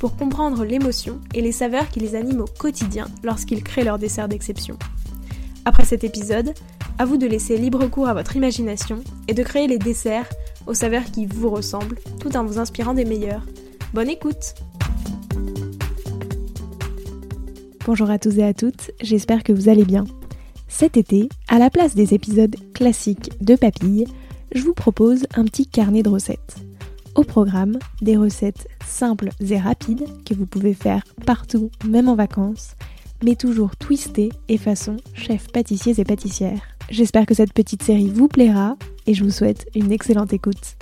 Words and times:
pour 0.00 0.16
comprendre 0.16 0.64
l'émotion 0.64 1.20
et 1.34 1.42
les 1.42 1.52
saveurs 1.52 1.88
qui 1.90 2.00
les 2.00 2.16
animent 2.16 2.40
au 2.40 2.46
quotidien 2.46 3.06
lorsqu'ils 3.22 3.62
créent 3.62 3.84
leur 3.84 3.98
dessert 3.98 4.28
d'exception. 4.28 4.76
Après 5.66 5.84
cet 5.84 6.02
épisode, 6.04 6.54
à 6.98 7.04
vous 7.04 7.18
de 7.18 7.26
laisser 7.26 7.58
libre 7.58 7.86
cours 7.86 8.08
à 8.08 8.14
votre 8.14 8.34
imagination 8.34 9.04
et 9.28 9.34
de 9.34 9.42
créer 9.42 9.68
les 9.68 9.78
desserts 9.78 10.28
aux 10.66 10.74
saveurs 10.74 11.04
qui 11.04 11.26
vous 11.26 11.50
ressemblent 11.50 11.98
tout 12.18 12.34
en 12.36 12.44
vous 12.44 12.58
inspirant 12.58 12.94
des 12.94 13.04
meilleurs. 13.04 13.44
Bonne 13.92 14.08
écoute 14.08 14.54
Bonjour 17.84 18.08
à 18.10 18.18
tous 18.18 18.38
et 18.38 18.44
à 18.44 18.54
toutes, 18.54 18.92
j'espère 19.02 19.42
que 19.42 19.52
vous 19.52 19.68
allez 19.68 19.84
bien. 19.84 20.04
Cet 20.68 20.96
été, 20.96 21.28
à 21.48 21.58
la 21.58 21.68
place 21.68 21.94
des 21.94 22.14
épisodes 22.14 22.56
classiques 22.72 23.30
de 23.42 23.54
Papille, 23.54 24.06
je 24.54 24.62
vous 24.62 24.74
propose 24.74 25.26
un 25.34 25.44
petit 25.44 25.66
carnet 25.66 26.02
de 26.02 26.08
recettes. 26.08 26.69
Au 27.16 27.24
programme, 27.24 27.78
des 28.00 28.16
recettes 28.16 28.68
simples 28.86 29.30
et 29.40 29.58
rapides 29.58 30.06
que 30.24 30.32
vous 30.32 30.46
pouvez 30.46 30.74
faire 30.74 31.02
partout, 31.26 31.70
même 31.84 32.08
en 32.08 32.14
vacances, 32.14 32.76
mais 33.24 33.34
toujours 33.34 33.76
twistées 33.76 34.30
et 34.48 34.56
façon 34.56 34.96
chef 35.14 35.50
pâtissiers 35.52 36.00
et 36.00 36.04
pâtissières. 36.04 36.62
J'espère 36.88 37.26
que 37.26 37.34
cette 37.34 37.52
petite 37.52 37.82
série 37.82 38.08
vous 38.08 38.28
plaira 38.28 38.76
et 39.06 39.14
je 39.14 39.24
vous 39.24 39.30
souhaite 39.30 39.68
une 39.74 39.92
excellente 39.92 40.32
écoute. 40.32 40.76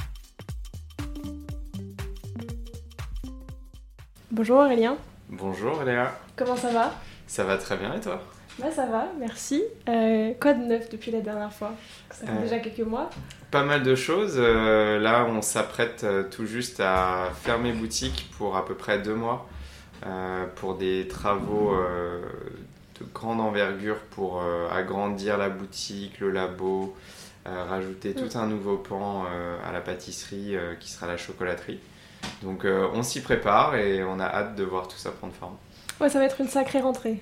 Bonjour 4.30 4.58
Aurélien. 4.58 4.96
Bonjour 5.30 5.82
Léa. 5.82 6.12
Comment 6.36 6.56
ça 6.56 6.72
va? 6.72 6.94
Ça 7.26 7.44
va 7.44 7.56
très 7.56 7.76
bien 7.76 7.94
et 7.94 8.00
toi? 8.00 8.22
Bah 8.58 8.70
ça 8.72 8.86
va, 8.86 9.06
merci. 9.20 9.62
Euh, 9.88 10.32
quoi 10.40 10.52
de 10.54 10.64
neuf 10.64 10.88
depuis 10.90 11.10
la 11.12 11.20
dernière 11.20 11.52
fois 11.52 11.72
Ça 12.10 12.26
fait 12.26 12.32
Euh, 12.32 12.42
déjà 12.42 12.58
quelques 12.58 12.86
mois. 12.86 13.08
Pas 13.52 13.62
mal 13.62 13.82
de 13.84 13.94
choses. 13.94 14.34
Euh, 14.36 14.98
là, 14.98 15.26
on 15.28 15.42
s'apprête 15.42 16.02
euh, 16.04 16.24
tout 16.28 16.44
juste 16.46 16.80
à 16.80 17.30
fermer 17.42 17.72
boutique 17.72 18.28
pour 18.36 18.56
à 18.56 18.64
peu 18.64 18.74
près 18.74 18.98
deux 18.98 19.14
mois 19.14 19.48
euh, 20.06 20.46
pour 20.56 20.74
des 20.74 21.06
travaux 21.08 21.72
euh, 21.72 22.20
de 23.00 23.06
grande 23.14 23.40
envergure 23.40 23.98
pour 24.10 24.42
euh, 24.42 24.68
agrandir 24.72 25.38
la 25.38 25.50
boutique, 25.50 26.18
le 26.18 26.30
labo, 26.32 26.96
euh, 27.46 27.64
rajouter 27.64 28.12
tout 28.12 28.36
un 28.36 28.46
nouveau 28.48 28.76
pan 28.76 29.24
euh, 29.32 29.56
à 29.64 29.72
la 29.72 29.80
pâtisserie 29.80 30.56
euh, 30.56 30.74
qui 30.74 30.90
sera 30.90 31.06
la 31.06 31.16
chocolaterie. 31.16 31.78
Donc, 32.42 32.64
euh, 32.64 32.88
on 32.92 33.04
s'y 33.04 33.22
prépare 33.22 33.76
et 33.76 34.02
on 34.02 34.18
a 34.18 34.26
hâte 34.26 34.56
de 34.56 34.64
voir 34.64 34.88
tout 34.88 34.98
ça 34.98 35.10
prendre 35.12 35.32
forme. 35.32 35.56
Ouais, 36.00 36.08
ça 36.08 36.18
va 36.18 36.24
être 36.26 36.40
une 36.40 36.48
sacrée 36.48 36.80
rentrée. 36.80 37.20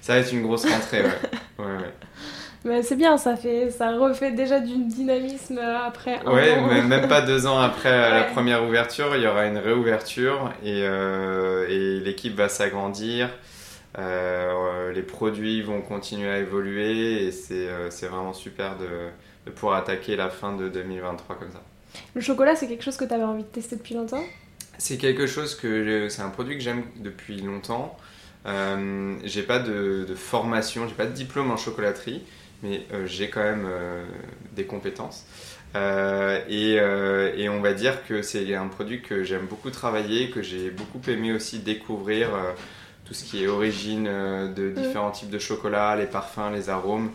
Ça 0.00 0.14
va 0.14 0.20
être 0.20 0.32
une 0.32 0.42
grosse 0.42 0.66
rentrée, 0.66 1.02
ouais. 1.02 1.08
ouais, 1.58 1.64
ouais. 1.64 1.92
Mais 2.64 2.82
c'est 2.82 2.96
bien, 2.96 3.16
ça 3.16 3.36
fait, 3.36 3.70
ça 3.70 3.92
refait 3.92 4.32
déjà 4.32 4.58
du 4.60 4.76
dynamisme 4.84 5.58
après 5.58 6.20
un 6.24 6.32
Ouais, 6.32 6.56
an. 6.58 6.66
mais 6.68 6.82
même 6.82 7.08
pas 7.08 7.20
deux 7.22 7.46
ans 7.46 7.58
après 7.58 7.88
euh, 7.92 8.10
la 8.10 8.24
première 8.24 8.64
ouverture, 8.64 9.14
il 9.16 9.22
y 9.22 9.26
aura 9.26 9.46
une 9.46 9.58
réouverture 9.58 10.52
et, 10.64 10.82
euh, 10.82 11.66
et 11.68 12.00
l'équipe 12.00 12.34
va 12.36 12.48
s'agrandir. 12.48 13.30
Euh, 13.98 14.92
les 14.92 15.02
produits 15.02 15.62
vont 15.62 15.80
continuer 15.80 16.28
à 16.28 16.38
évoluer 16.38 17.24
et 17.24 17.32
c'est 17.32 17.68
euh, 17.68 17.90
c'est 17.90 18.06
vraiment 18.06 18.34
super 18.34 18.76
de, 18.76 18.86
de 19.46 19.50
pouvoir 19.50 19.78
attaquer 19.78 20.14
la 20.16 20.28
fin 20.28 20.54
de 20.54 20.68
2023 20.68 21.36
comme 21.36 21.50
ça. 21.50 21.62
Le 22.14 22.20
chocolat, 22.20 22.54
c'est 22.54 22.68
quelque 22.68 22.84
chose 22.84 22.96
que 22.96 23.04
tu 23.04 23.14
avais 23.14 23.24
envie 23.24 23.42
de 23.44 23.48
tester 23.48 23.76
depuis 23.76 23.94
longtemps? 23.94 24.22
C'est 24.76 24.98
quelque 24.98 25.26
chose 25.26 25.54
que 25.54 26.08
c'est 26.08 26.22
un 26.22 26.28
produit 26.28 26.56
que 26.56 26.62
j'aime 26.62 26.82
depuis 26.96 27.40
longtemps. 27.40 27.96
Euh, 28.48 29.16
j'ai 29.24 29.42
pas 29.42 29.58
de, 29.58 30.06
de 30.08 30.14
formation, 30.14 30.88
j'ai 30.88 30.94
pas 30.94 31.06
de 31.06 31.12
diplôme 31.12 31.50
en 31.50 31.56
chocolaterie, 31.56 32.22
mais 32.62 32.82
euh, 32.92 33.06
j'ai 33.06 33.28
quand 33.28 33.42
même 33.42 33.66
euh, 33.68 34.04
des 34.56 34.64
compétences. 34.64 35.26
Et, 35.74 36.76
et 36.76 37.48
on 37.50 37.60
va 37.60 37.72
dire 37.74 38.04
que 38.06 38.22
c'est 38.22 38.54
un 38.54 38.68
produit 38.68 39.02
que 39.02 39.22
j'aime 39.22 39.46
beaucoup 39.46 39.70
travailler, 39.70 40.30
que 40.30 40.40
j'ai 40.42 40.70
beaucoup 40.70 41.00
aimé 41.08 41.32
aussi 41.32 41.58
découvrir 41.58 42.30
tout 43.04 43.12
ce 43.12 43.22
qui 43.22 43.44
est 43.44 43.46
origine 43.46 44.04
de 44.04 44.70
différents 44.70 45.10
types 45.10 45.28
de 45.28 45.38
chocolat, 45.38 45.94
les 45.94 46.06
parfums, 46.06 46.50
les 46.54 46.70
arômes. 46.70 47.10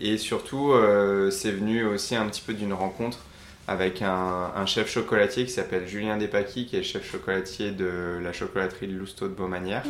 Et 0.00 0.18
surtout, 0.18 0.74
c'est 1.30 1.52
venu 1.52 1.84
aussi 1.84 2.16
un 2.16 2.26
petit 2.26 2.42
peu 2.44 2.52
d'une 2.52 2.72
rencontre 2.72 3.20
avec 3.68 4.02
un, 4.02 4.52
un 4.54 4.66
chef 4.66 4.88
chocolatier 4.90 5.44
qui 5.44 5.50
s'appelle 5.50 5.86
Julien 5.86 6.16
Despaquis, 6.16 6.66
qui 6.66 6.76
est 6.76 6.82
chef 6.82 7.10
chocolatier 7.10 7.72
de 7.72 8.18
la 8.22 8.32
chocolaterie 8.32 8.86
de 8.86 8.96
Lousteau 8.96 9.28
de 9.28 9.34
Beaumanière, 9.34 9.82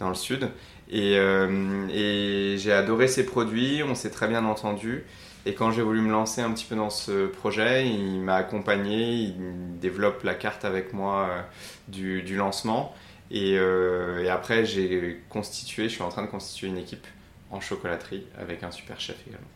dans 0.00 0.08
le 0.08 0.14
sud. 0.14 0.48
Et, 0.90 1.16
euh, 1.16 1.86
et 1.88 2.56
j'ai 2.58 2.72
adoré 2.72 3.08
ses 3.08 3.24
produits, 3.24 3.82
on 3.82 3.94
s'est 3.94 4.10
très 4.10 4.28
bien 4.28 4.44
entendu. 4.44 5.04
Et 5.46 5.54
quand 5.54 5.72
j'ai 5.72 5.82
voulu 5.82 6.00
me 6.00 6.10
lancer 6.10 6.40
un 6.40 6.52
petit 6.52 6.64
peu 6.64 6.76
dans 6.76 6.90
ce 6.90 7.26
projet, 7.26 7.88
il 7.88 8.20
m'a 8.20 8.36
accompagné, 8.36 9.12
il 9.12 9.34
développe 9.80 10.22
la 10.22 10.34
carte 10.34 10.64
avec 10.64 10.92
moi 10.92 11.28
euh, 11.30 11.42
du, 11.88 12.22
du 12.22 12.36
lancement. 12.36 12.94
Et, 13.30 13.56
euh, 13.56 14.22
et 14.22 14.28
après, 14.28 14.64
j'ai 14.64 15.20
constitué, 15.30 15.84
je 15.84 15.94
suis 15.94 16.02
en 16.02 16.10
train 16.10 16.22
de 16.22 16.28
constituer 16.28 16.68
une 16.68 16.78
équipe 16.78 17.06
en 17.50 17.60
chocolaterie 17.60 18.26
avec 18.38 18.62
un 18.62 18.70
super 18.70 19.00
chef 19.00 19.16
également. 19.26 19.46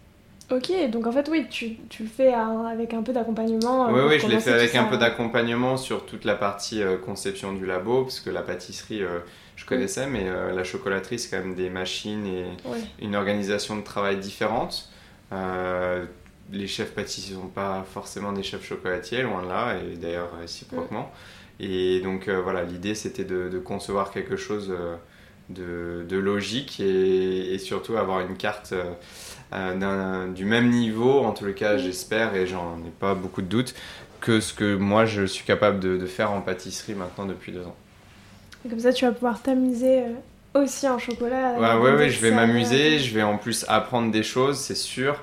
Ok, 0.50 0.70
donc 0.90 1.06
en 1.08 1.12
fait, 1.12 1.28
oui, 1.28 1.46
tu, 1.50 1.76
tu 1.88 2.04
le 2.04 2.08
fais 2.08 2.32
à- 2.32 2.68
avec 2.68 2.94
un 2.94 3.02
peu 3.02 3.12
d'accompagnement. 3.12 3.88
euh, 3.88 3.92
Oui, 3.92 4.14
oui, 4.14 4.20
je 4.20 4.28
l'ai 4.28 4.38
fait 4.38 4.52
avec 4.52 4.74
un 4.76 4.84
peu 4.84 4.96
d'accompagnement 4.96 5.76
sur 5.76 6.06
toute 6.06 6.24
la 6.24 6.36
partie 6.36 6.82
euh, 6.82 6.96
conception 6.98 7.52
du 7.52 7.66
labo, 7.66 8.02
parce 8.04 8.20
que 8.20 8.30
la 8.30 8.42
pâtisserie, 8.42 9.02
euh, 9.02 9.18
je 9.56 9.64
connaissais, 9.66 10.06
mais 10.06 10.28
euh, 10.28 10.52
la 10.54 10.62
chocolaterie, 10.62 11.18
c'est 11.18 11.30
quand 11.36 11.42
même 11.42 11.56
des 11.56 11.68
machines 11.68 12.26
et 12.26 12.44
une 13.00 13.16
organisation 13.16 13.76
de 13.76 13.82
travail 13.82 14.18
différente. 14.18 14.88
Les 16.52 16.68
chefs 16.68 16.92
pâtissiers 16.94 17.34
ne 17.34 17.40
sont 17.40 17.48
pas 17.48 17.84
forcément 17.92 18.32
des 18.32 18.44
chefs 18.44 18.64
chocolatiers, 18.64 19.22
loin 19.22 19.42
de 19.42 19.48
là, 19.48 19.74
et 19.78 19.96
d'ailleurs 19.96 20.30
réciproquement. 20.40 21.10
Et 21.58 22.00
donc 22.00 22.28
voilà, 22.28 22.62
l'idée 22.62 22.94
c'était 22.94 23.24
de, 23.24 23.48
de 23.48 23.58
concevoir 23.58 24.12
quelque 24.12 24.36
chose 24.36 24.72
de, 25.48 26.04
de 26.08 26.16
logique 26.16 26.80
et, 26.80 27.54
et 27.54 27.58
surtout 27.58 27.96
avoir 27.96 28.20
une 28.20 28.36
carte 28.36 28.72
euh, 28.72 28.84
euh, 29.52 30.32
du 30.32 30.44
même 30.44 30.70
niveau, 30.70 31.20
en 31.20 31.32
les 31.44 31.54
cas 31.54 31.78
j'espère, 31.78 32.34
et 32.34 32.46
j'en 32.46 32.78
ai 32.78 32.90
pas 32.98 33.14
beaucoup 33.14 33.42
de 33.42 33.46
doutes, 33.46 33.74
que 34.20 34.40
ce 34.40 34.52
que 34.52 34.76
moi 34.76 35.04
je 35.04 35.24
suis 35.24 35.44
capable 35.44 35.80
de, 35.80 35.96
de 35.96 36.06
faire 36.06 36.32
en 36.32 36.40
pâtisserie 36.40 36.94
maintenant 36.94 37.26
depuis 37.26 37.52
deux 37.52 37.62
ans. 37.62 37.76
Et 38.64 38.68
comme 38.68 38.80
ça, 38.80 38.92
tu 38.92 39.04
vas 39.04 39.12
pouvoir 39.12 39.40
t'amuser 39.40 40.00
euh, 40.00 40.62
aussi 40.62 40.88
en 40.88 40.98
chocolat. 40.98 41.54
Ouais, 41.58 41.74
ouais, 41.74 41.96
ouais, 41.96 42.10
je 42.10 42.20
vais 42.20 42.32
m'amuser, 42.32 42.98
je 42.98 43.14
vais 43.14 43.22
en 43.22 43.38
plus 43.38 43.64
apprendre 43.68 44.10
des 44.10 44.24
choses, 44.24 44.58
c'est 44.58 44.74
sûr. 44.74 45.22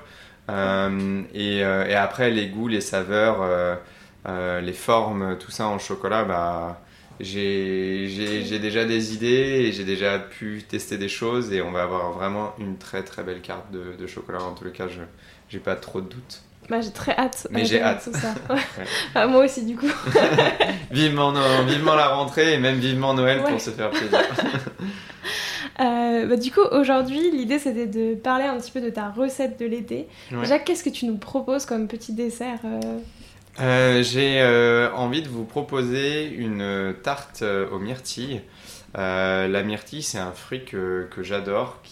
Euh, 0.50 1.22
et, 1.34 1.64
euh, 1.64 1.86
et 1.86 1.94
après, 1.94 2.30
les 2.30 2.48
goûts, 2.48 2.68
les 2.68 2.80
saveurs, 2.80 3.38
euh, 3.42 4.60
les 4.60 4.72
formes, 4.72 5.36
tout 5.38 5.50
ça 5.50 5.66
en 5.66 5.78
chocolat, 5.78 6.24
bah, 6.24 6.80
j'ai 7.20 8.58
déjà 8.60 8.84
des 8.84 9.14
idées 9.14 9.26
et 9.66 9.72
j'ai 9.72 9.84
déjà 9.84 10.18
pu 10.18 10.62
tester 10.68 10.98
des 10.98 11.08
choses 11.08 11.52
et 11.52 11.62
on 11.62 11.70
va 11.70 11.82
avoir 11.84 12.12
vraiment 12.12 12.52
une 12.58 12.76
très 12.78 13.02
très 13.02 13.22
belle 13.22 13.40
carte 13.40 13.70
de, 13.72 13.94
de 13.98 14.06
chocolat. 14.06 14.42
En 14.42 14.52
tous 14.52 14.64
les 14.64 14.72
cas, 14.72 14.88
je 14.88 15.00
j'ai 15.48 15.58
pas 15.58 15.76
trop 15.76 16.00
de 16.00 16.08
doutes. 16.08 16.42
Bah, 16.70 16.80
j'ai 16.80 16.90
très 16.92 17.14
hâte. 17.16 17.46
Mais 17.50 17.64
j'ai 17.66 17.82
hâte. 17.82 18.04
tout 18.04 18.18
ça. 18.18 18.34
Ouais. 18.54 18.60
Ah, 19.14 19.26
moi 19.26 19.44
aussi, 19.44 19.64
du 19.66 19.76
coup. 19.76 19.86
Vivement, 20.90 21.32
vivement 21.66 21.94
la 21.94 22.08
rentrée 22.08 22.54
et 22.54 22.58
même 22.58 22.78
vivement 22.78 23.12
Noël 23.12 23.40
Ouais. 23.40 23.50
pour 23.50 23.60
se 23.60 23.70
faire 23.70 23.90
plaisir. 23.90 24.18
Euh, 25.80 26.26
bah, 26.26 26.36
du 26.36 26.52
coup, 26.52 26.60
aujourd'hui, 26.70 27.32
l'idée 27.32 27.58
c'était 27.58 27.88
de 27.88 28.14
parler 28.14 28.44
un 28.44 28.56
petit 28.58 28.70
peu 28.70 28.80
de 28.80 28.90
ta 28.90 29.08
recette 29.10 29.58
de 29.58 29.66
l'été. 29.66 30.06
Déjà, 30.30 30.60
qu'est-ce 30.60 30.84
que 30.84 30.90
tu 30.90 31.04
nous 31.06 31.16
proposes 31.16 31.66
comme 31.66 31.88
petit 31.88 32.12
dessert 32.12 32.60
euh, 32.64 32.78
Euh, 33.60 34.02
J'ai 34.02 34.40
euh, 34.40 34.92
envie 34.94 35.22
de 35.22 35.28
vous 35.28 35.44
proposer 35.44 36.26
une 36.28 36.94
tarte 37.02 37.42
euh, 37.42 37.68
aux 37.70 37.78
myrtilles. 37.78 38.42
La 38.96 39.62
myrtille, 39.64 40.02
c'est 40.02 40.18
un 40.18 40.32
fruit 40.32 40.64
que, 40.64 41.08
que 41.10 41.22
j'adore, 41.22 41.82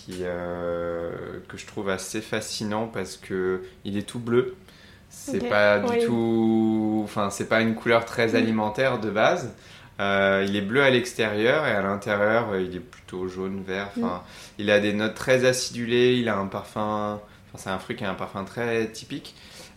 que 1.48 1.56
je 1.56 1.66
trouve 1.66 1.88
assez 1.88 2.20
fascinant 2.20 2.86
parce 2.88 3.16
que 3.16 3.62
il 3.84 3.96
est 3.96 4.08
tout 4.08 4.18
bleu. 4.18 4.56
C'est 5.08 5.40
Ok, 5.40 5.48
pas 5.48 5.78
du 5.80 5.94
oui. 5.94 5.98
tout, 5.98 7.02
enfin 7.04 7.30
c'est 7.30 7.48
pas 7.48 7.60
une 7.60 7.74
couleur 7.74 8.04
très 8.06 8.34
Mm. 8.34 8.36
alimentaire 8.36 8.98
de 9.00 9.10
base. 9.10 9.54
Euh, 10.00 10.44
il 10.48 10.56
est 10.56 10.62
bleu 10.62 10.82
à 10.82 10.90
l'extérieur 10.90 11.66
et 11.66 11.72
à 11.72 11.82
l'intérieur 11.82 12.50
euh, 12.52 12.62
il 12.62 12.76
est 12.76 12.80
plutôt 12.80 13.28
jaune 13.28 13.62
vert. 13.62 13.90
Enfin, 13.96 14.22
il 14.58 14.70
a 14.70 14.80
des 14.80 14.92
notes 14.94 15.14
très 15.14 15.44
acidulées. 15.44 16.14
Il 16.18 16.28
a 16.28 16.36
un 16.38 16.46
parfum, 16.46 17.20
enfin 17.52 17.58
c'est 17.62 17.70
un 17.70 17.78
fruit 17.78 17.96
qui 17.96 18.04
a 18.04 18.10
un 18.10 18.14
parfum 18.14 18.44
très 18.44 18.90
typique. 18.90 19.34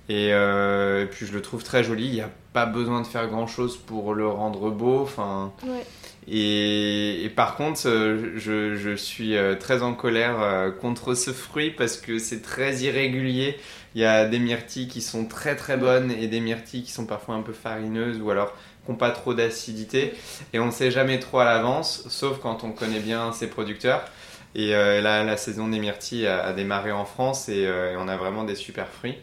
Et, 0.09 0.27
et, 0.29 1.05
puis 1.11 1.25
je 1.25 1.33
le 1.33 1.41
trouve 1.41 1.63
très 1.63 1.83
joli. 1.83 2.05
Il 2.05 2.13
n'y 2.13 2.21
a 2.21 2.29
pas 2.53 2.65
besoin 2.65 3.01
de 3.01 3.07
faire 3.07 3.27
grand 3.27 3.47
chose 3.47 3.77
pour 3.77 4.13
le 4.13 4.27
rendre 4.27 4.69
beau. 4.69 5.01
Enfin, 5.01 5.51
Ouais. 5.65 5.83
et, 6.27 7.23
et 7.25 7.29
par 7.29 7.55
contre, 7.55 7.87
euh, 7.87 8.33
je, 8.37 8.75
je 8.75 8.95
suis 8.95 9.35
euh, 9.35 9.55
très 9.55 9.81
en 9.81 9.93
colère 9.93 10.41
euh, 10.41 10.71
contre 10.71 11.13
ce 11.15 11.31
fruit 11.31 11.71
parce 11.71 11.97
que 11.97 12.19
c'est 12.19 12.41
très 12.41 12.75
irrégulier. 12.77 13.57
Il 13.95 14.01
y 14.01 14.05
a 14.05 14.25
des 14.25 14.39
myrtilles 14.39 14.87
qui 14.87 15.01
sont 15.01 15.25
très 15.25 15.55
très 15.55 15.77
bonnes 15.77 16.11
et 16.11 16.27
des 16.27 16.39
myrtilles 16.39 16.83
qui 16.83 16.91
sont 16.91 17.05
parfois 17.05 17.35
un 17.35 17.41
peu 17.41 17.53
farineuses 17.53 18.19
ou 18.21 18.29
alors 18.29 18.53
qui 18.85 18.91
n'ont 18.91 18.97
pas 18.97 19.09
trop 19.11 19.33
d'acidité. 19.33 20.13
Et 20.53 20.59
on 20.59 20.67
ne 20.67 20.71
sait 20.71 20.91
jamais 20.91 21.19
trop 21.19 21.39
à 21.39 21.45
l'avance, 21.45 22.03
sauf 22.09 22.39
quand 22.39 22.63
on 22.63 22.71
connaît 22.71 22.99
bien 22.99 23.31
ses 23.31 23.47
producteurs. 23.47 24.05
Et 24.53 24.75
euh, 24.75 25.01
là, 25.01 25.23
la 25.23 25.35
saison 25.37 25.67
des 25.67 25.79
myrtilles 25.79 26.27
a, 26.27 26.43
a 26.45 26.53
démarré 26.53 26.91
en 26.91 27.05
France 27.05 27.49
et, 27.49 27.65
euh, 27.65 27.93
et 27.93 27.97
on 27.97 28.07
a 28.07 28.15
vraiment 28.17 28.43
des 28.43 28.55
super 28.55 28.87
fruits. 28.87 29.15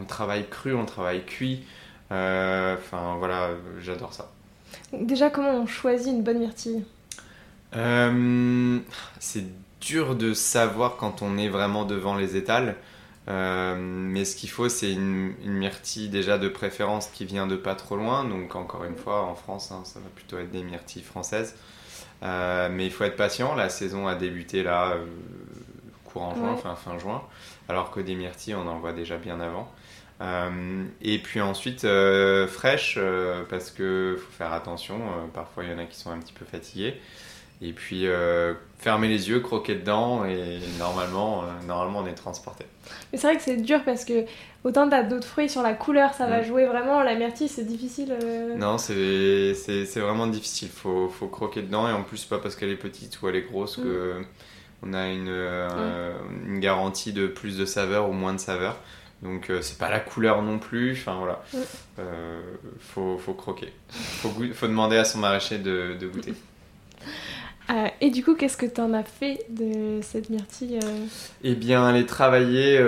On 0.00 0.04
travaille 0.04 0.48
cru, 0.48 0.74
on 0.74 0.84
travaille 0.86 1.24
cuit. 1.24 1.64
Euh, 2.12 2.76
Enfin 2.78 3.16
voilà, 3.18 3.50
j'adore 3.80 4.12
ça. 4.12 4.30
Déjà, 4.92 5.30
comment 5.30 5.52
on 5.54 5.66
choisit 5.66 6.08
une 6.12 6.22
bonne 6.22 6.38
myrtille? 6.38 6.84
Euh, 7.76 8.78
c'est 9.18 9.44
dur 9.80 10.14
de 10.16 10.32
savoir 10.34 10.96
quand 10.96 11.22
on 11.22 11.36
est 11.38 11.48
vraiment 11.48 11.84
devant 11.84 12.16
les 12.16 12.36
étals. 12.36 12.76
Euh, 13.28 13.76
mais 13.78 14.24
ce 14.24 14.36
qu'il 14.36 14.48
faut, 14.48 14.68
c'est 14.70 14.90
une, 14.92 15.34
une 15.44 15.52
myrtille 15.52 16.08
déjà 16.08 16.38
de 16.38 16.48
préférence 16.48 17.08
qui 17.08 17.26
vient 17.26 17.46
de 17.46 17.56
pas 17.56 17.74
trop 17.74 17.96
loin. 17.96 18.24
Donc 18.24 18.56
encore 18.56 18.84
une 18.84 18.96
fois, 18.96 19.22
en 19.24 19.34
France, 19.34 19.70
hein, 19.70 19.82
ça 19.84 20.00
va 20.00 20.08
plutôt 20.14 20.38
être 20.38 20.50
des 20.50 20.62
myrtilles 20.62 21.02
françaises. 21.02 21.54
Euh, 22.22 22.68
mais 22.72 22.86
il 22.86 22.92
faut 22.92 23.04
être 23.04 23.16
patient. 23.16 23.54
La 23.54 23.68
saison 23.68 24.08
a 24.08 24.14
débuté 24.14 24.62
là, 24.62 24.92
euh, 24.92 25.04
courant 26.04 26.34
juin, 26.34 26.52
Ouais. 26.52 26.54
enfin 26.54 26.74
fin 26.74 26.98
juin. 26.98 27.22
Alors 27.68 27.90
que 27.90 28.00
des 28.00 28.14
myrtilles, 28.14 28.54
on 28.54 28.66
en 28.66 28.78
voit 28.78 28.92
déjà 28.94 29.18
bien 29.18 29.40
avant. 29.40 29.70
Euh, 30.20 30.84
et 31.00 31.18
puis 31.18 31.40
ensuite, 31.40 31.84
euh, 31.84 32.46
fraîche, 32.48 32.96
euh, 32.98 33.42
parce 33.48 33.70
que 33.70 34.16
faut 34.18 34.32
faire 34.32 34.52
attention. 34.52 34.98
parfois, 35.32 35.64
il 35.64 35.70
y 35.70 35.74
en 35.74 35.78
a 35.78 35.84
qui 35.84 35.96
sont 35.96 36.10
un 36.10 36.18
petit 36.18 36.32
peu 36.32 36.44
fatigués. 36.44 37.00
Et 37.60 37.72
puis, 37.72 38.06
fermer 38.78 39.08
les 39.08 39.28
yeux, 39.30 39.40
croquer 39.40 39.74
dedans, 39.74 40.24
et 40.24 40.60
normalement, 40.78 41.42
normalement 41.66 42.00
on 42.00 42.06
est 42.06 42.14
transporté. 42.14 42.64
Mais 43.12 43.18
c'est 43.18 43.26
vrai 43.26 43.36
que 43.36 43.42
c'est 43.42 43.56
dur 43.56 43.82
parce 43.84 44.04
que 44.04 44.24
autant 44.62 44.88
t'as 44.88 45.02
d'autres 45.02 45.26
fruits 45.26 45.48
sur 45.48 45.62
la 45.62 45.74
couleur, 45.74 46.14
ça 46.14 46.26
va 46.28 46.40
Mm. 46.40 46.44
jouer 46.44 46.66
vraiment. 46.66 47.02
La 47.02 47.16
myrtille, 47.16 47.48
c'est 47.48 47.64
difficile. 47.66 48.16
Non, 48.56 48.78
c'est 48.78 49.54
c'est- 49.54 49.86
c'est 49.86 49.98
vraiment 49.98 50.28
difficile. 50.28 50.68
Faut, 50.68 51.08
faut 51.08 51.26
croquer 51.26 51.62
dedans, 51.62 51.88
et 51.88 51.92
en 51.92 52.04
plus, 52.04 52.24
pas 52.26 52.38
parce 52.38 52.54
qu'elle 52.54 52.70
est 52.70 52.76
petite 52.76 53.20
ou 53.22 53.28
elle 53.28 53.34
est 53.36 53.42
grosse 53.50 53.74
que 53.76 54.22
on 54.84 54.92
a 54.94 55.08
une, 55.08 55.28
une 56.46 56.60
garantie 56.60 57.12
de 57.12 57.26
plus 57.26 57.58
de 57.58 57.64
saveur 57.64 58.08
ou 58.08 58.12
moins 58.12 58.34
de 58.34 58.38
saveur. 58.40 58.78
Donc, 59.22 59.50
euh, 59.50 59.62
c'est 59.62 59.78
pas 59.78 59.90
la 59.90 60.00
couleur 60.00 60.42
non 60.42 60.58
plus. 60.58 60.92
Enfin, 60.92 61.16
voilà. 61.18 61.42
Euh, 61.98 62.40
faut, 62.80 63.18
faut 63.18 63.34
croquer. 63.34 63.72
Faut, 63.90 64.30
faut 64.54 64.66
demander 64.68 64.96
à 64.96 65.04
son 65.04 65.18
maraîcher 65.18 65.58
de, 65.58 65.96
de 65.98 66.06
goûter. 66.08 66.34
Euh, 67.70 67.86
et 68.00 68.10
du 68.10 68.24
coup, 68.24 68.34
qu'est-ce 68.34 68.56
que 68.56 68.64
t'en 68.64 68.94
as 68.94 69.02
fait 69.04 69.44
de 69.50 70.00
cette 70.02 70.30
myrtille 70.30 70.78
euh? 70.82 71.04
Eh 71.42 71.54
bien, 71.54 71.88
elle 71.90 71.96
est 72.00 72.06
travaillée 72.06 72.78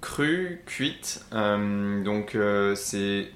crue, 0.00 0.62
cuite. 0.66 1.24
Donc, 1.32 2.36
c'est 2.74 3.30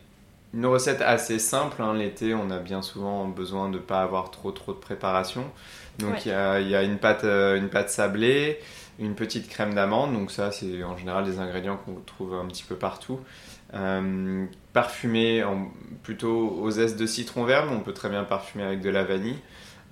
une 0.54 0.66
recette 0.66 1.00
assez 1.00 1.38
simple. 1.38 1.82
hein. 1.82 1.94
L'été, 1.94 2.34
on 2.34 2.50
a 2.50 2.58
bien 2.58 2.82
souvent 2.82 3.26
besoin 3.26 3.68
de 3.68 3.74
ne 3.76 3.82
pas 3.82 4.02
avoir 4.02 4.30
trop 4.30 4.52
trop 4.52 4.72
de 4.72 4.78
préparation. 4.78 5.44
Donc, 5.98 6.12
Ouais. 6.12 6.22
il 6.26 6.66
y, 6.66 6.70
y 6.70 6.74
a 6.74 6.82
une 6.82 6.98
pâte, 6.98 7.24
une 7.24 7.68
pâte 7.68 7.90
sablée, 7.90 8.58
une 8.98 9.14
petite 9.14 9.48
crème 9.48 9.74
d'amande. 9.74 10.12
Donc, 10.12 10.30
ça, 10.30 10.52
c'est 10.52 10.82
en 10.84 10.96
général 10.96 11.24
des 11.24 11.38
ingrédients 11.38 11.76
qu'on 11.76 11.94
trouve 12.06 12.34
un 12.34 12.46
petit 12.46 12.64
peu 12.64 12.76
partout. 12.76 13.20
Euh, 13.74 14.44
parfumé 14.74 15.42
plutôt 16.02 16.50
aux 16.60 16.70
zestes 16.70 16.98
de 16.98 17.06
citron 17.06 17.44
vert, 17.44 17.66
mais 17.66 17.74
on 17.74 17.80
peut 17.80 17.94
très 17.94 18.10
bien 18.10 18.24
parfumer 18.24 18.64
avec 18.64 18.80
de 18.80 18.90
la 18.90 19.04
vanille. 19.04 19.38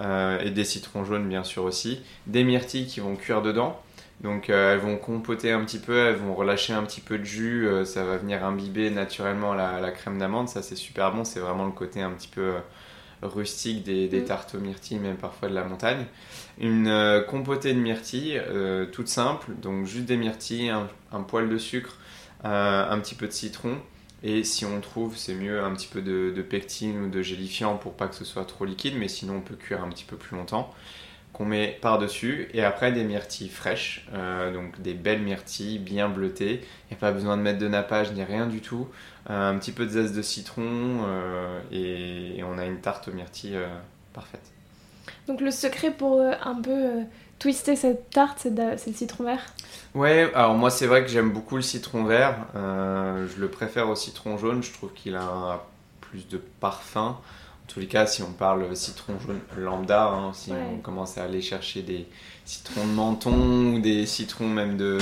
Euh, 0.00 0.38
et 0.40 0.50
des 0.50 0.64
citrons 0.64 1.04
jaunes, 1.04 1.28
bien 1.28 1.44
sûr 1.44 1.64
aussi 1.64 2.02
des 2.26 2.42
myrtilles 2.42 2.86
qui 2.86 3.00
vont 3.00 3.16
cuire 3.16 3.42
dedans. 3.42 3.80
Donc 4.22 4.48
euh, 4.48 4.74
elles 4.74 4.80
vont 4.80 4.96
compoter 4.96 5.52
un 5.52 5.64
petit 5.64 5.78
peu, 5.78 5.98
elles 6.06 6.16
vont 6.16 6.34
relâcher 6.34 6.72
un 6.72 6.82
petit 6.84 7.00
peu 7.00 7.18
de 7.18 7.24
jus, 7.24 7.68
ça 7.84 8.04
va 8.04 8.16
venir 8.16 8.44
imbiber 8.44 8.90
naturellement 8.90 9.54
la, 9.54 9.80
la 9.80 9.90
crème 9.90 10.18
d'amande, 10.18 10.48
ça 10.48 10.62
c'est 10.62 10.76
super 10.76 11.12
bon, 11.12 11.24
c'est 11.24 11.40
vraiment 11.40 11.64
le 11.64 11.72
côté 11.72 12.00
un 12.02 12.10
petit 12.10 12.28
peu 12.28 12.52
rustique 13.22 13.82
des, 13.84 14.08
des 14.08 14.20
Mm. 14.20 14.24
tartes 14.24 14.54
aux 14.54 14.60
myrtilles, 14.60 14.98
même 14.98 15.16
parfois 15.16 15.48
de 15.48 15.54
la 15.54 15.64
montagne. 15.64 16.06
Une 16.58 16.88
euh, 16.88 17.20
compotée 17.22 17.74
de 17.74 17.78
myrtilles, 17.80 18.38
euh, 18.38 18.86
toute 18.86 19.08
simple, 19.08 19.52
donc 19.60 19.86
juste 19.86 20.06
des 20.06 20.16
myrtilles, 20.16 20.70
un, 20.70 20.88
un 21.12 21.22
poil 21.22 21.48
de 21.48 21.58
sucre, 21.58 21.98
euh, 22.44 22.90
un 22.90 22.98
petit 23.00 23.14
peu 23.14 23.26
de 23.26 23.32
citron, 23.32 23.78
et 24.22 24.44
si 24.44 24.64
on 24.64 24.80
trouve, 24.80 25.16
c'est 25.16 25.34
mieux 25.34 25.62
un 25.62 25.72
petit 25.74 25.88
peu 25.88 26.02
de, 26.02 26.32
de 26.34 26.42
pectine 26.42 27.04
ou 27.04 27.08
de 27.10 27.22
gélifiant 27.22 27.76
pour 27.76 27.94
pas 27.94 28.06
que 28.08 28.14
ce 28.14 28.24
soit 28.24 28.44
trop 28.44 28.64
liquide, 28.64 28.94
mais 28.98 29.08
sinon 29.08 29.36
on 29.36 29.40
peut 29.40 29.56
cuire 29.56 29.82
un 29.82 29.88
petit 29.88 30.04
peu 30.04 30.16
plus 30.16 30.36
longtemps. 30.36 30.74
Qu'on 31.32 31.44
met 31.44 31.78
par-dessus, 31.80 32.48
et 32.52 32.62
après 32.64 32.92
des 32.92 33.04
myrtilles 33.04 33.48
fraîches, 33.48 34.06
euh, 34.14 34.52
donc 34.52 34.80
des 34.82 34.94
belles 34.94 35.22
myrtilles 35.22 35.78
bien 35.78 36.08
bleutées. 36.08 36.60
Il 36.62 36.92
n'y 36.92 36.96
a 36.96 37.00
pas 37.00 37.12
besoin 37.12 37.36
de 37.36 37.42
mettre 37.42 37.58
de 37.58 37.68
nappage 37.68 38.12
ni 38.12 38.22
rien 38.24 38.46
du 38.46 38.60
tout. 38.60 38.88
Euh, 39.30 39.50
un 39.50 39.56
petit 39.58 39.72
peu 39.72 39.86
de 39.86 39.90
zeste 39.90 40.14
de 40.14 40.22
citron, 40.22 40.64
euh, 41.06 41.60
et, 41.70 42.38
et 42.38 42.44
on 42.44 42.58
a 42.58 42.66
une 42.66 42.80
tarte 42.80 43.08
aux 43.08 43.12
myrtilles 43.12 43.58
parfaite. 44.12 44.50
Donc 45.28 45.40
le 45.40 45.50
secret 45.52 45.92
pour 45.92 46.20
un 46.20 46.60
peu 46.60 47.04
twister 47.38 47.76
cette 47.76 48.10
tarte, 48.10 48.38
c'est 48.40 48.54
de- 48.54 48.76
c'est 48.76 48.90
le 48.90 48.96
citron 48.96 49.24
vert? 49.24 49.46
Ouais, 49.94 50.30
alors 50.34 50.54
moi 50.54 50.68
c'est 50.68 50.86
vrai 50.86 51.02
que 51.02 51.08
j'aime 51.08 51.30
beaucoup 51.30 51.56
le 51.56 51.62
citron 51.62 52.04
vert. 52.04 52.36
Je 52.54 53.40
le 53.40 53.48
préfère 53.48 53.88
au 53.88 53.94
citron 53.94 54.36
jaune. 54.36 54.62
Je 54.62 54.72
trouve 54.72 54.92
qu'il 54.92 55.14
a 55.14 55.64
plus 56.00 56.26
de 56.28 56.38
parfum. 56.38 57.18
Tous 57.72 57.78
les 57.78 57.86
cas, 57.86 58.06
si 58.06 58.22
on 58.22 58.32
parle 58.32 58.74
citron 58.74 59.14
jaune 59.24 59.38
lambda, 59.56 60.06
hein, 60.08 60.32
si 60.32 60.50
Ouais. 60.50 60.56
on 60.74 60.78
commence 60.78 61.18
à 61.18 61.22
aller 61.24 61.40
chercher 61.40 61.82
des 61.82 62.06
citrons 62.44 62.84
de 62.84 62.92
menton 62.92 63.74
ou 63.74 63.78
des 63.78 64.06
citrons 64.06 64.48
même 64.48 64.76
de, 64.76 64.98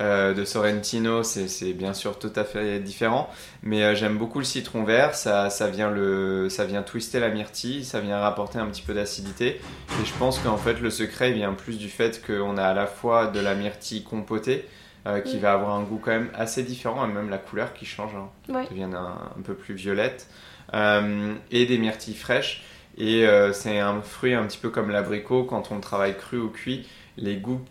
euh, 0.00 0.34
de 0.34 0.44
Sorrentino, 0.44 1.22
c'est 1.22 1.72
bien 1.72 1.94
sûr 1.94 2.18
tout 2.18 2.32
à 2.34 2.42
fait 2.42 2.80
différent. 2.80 3.30
Mais 3.62 3.84
euh, 3.84 3.94
j'aime 3.94 4.18
beaucoup 4.18 4.40
le 4.40 4.44
citron 4.44 4.82
vert. 4.82 5.14
Ça, 5.14 5.50
ça, 5.50 5.68
vient 5.68 5.88
le, 5.88 6.48
ça 6.48 6.64
vient 6.64 6.82
twister 6.82 7.20
la 7.20 7.28
myrtille, 7.28 7.84
ça 7.84 8.00
vient 8.00 8.18
rapporter 8.18 8.58
un 8.58 8.66
petit 8.66 8.82
peu 8.82 8.92
d'acidité. 8.94 9.60
Et 10.02 10.04
je 10.04 10.12
pense 10.18 10.40
qu'en 10.40 10.56
fait, 10.56 10.80
le 10.80 10.90
secret 10.90 11.30
vient 11.30 11.52
plus 11.52 11.78
du 11.78 11.88
fait 11.88 12.20
qu'on 12.26 12.56
a 12.58 12.64
à 12.64 12.74
la 12.74 12.86
fois 12.88 13.28
de 13.28 13.38
la 13.38 13.54
myrtille 13.54 14.02
compotée, 14.02 14.66
euh, 15.06 15.20
qui 15.20 15.36
Mm. 15.36 15.40
va 15.40 15.52
avoir 15.52 15.76
un 15.76 15.82
goût 15.84 16.00
quand 16.02 16.10
même 16.10 16.30
assez 16.34 16.64
différent, 16.64 17.04
et 17.04 17.12
même 17.12 17.30
la 17.30 17.38
couleur 17.38 17.72
qui 17.72 17.86
change, 17.86 18.10
hein, 18.16 18.28
Ouais. 18.52 18.66
devient 18.68 18.90
un, 18.94 19.14
un 19.38 19.42
peu 19.44 19.54
plus 19.54 19.74
violette, 19.74 20.26
et 20.72 21.66
des 21.66 21.78
myrtilles 21.78 22.14
fraîches. 22.14 22.62
Et 22.98 23.26
euh, 23.26 23.52
c'est 23.52 23.78
un 23.78 24.02
fruit 24.02 24.34
un 24.34 24.44
petit 24.44 24.58
peu 24.58 24.68
comme 24.68 24.90
l'abricot, 24.90 25.44
quand 25.44 25.70
on 25.70 25.76
le 25.76 25.80
travaille 25.80 26.16
cru 26.16 26.38
ou 26.38 26.48
cuit, 26.48 26.86
les 27.16 27.36
goûts 27.36 27.62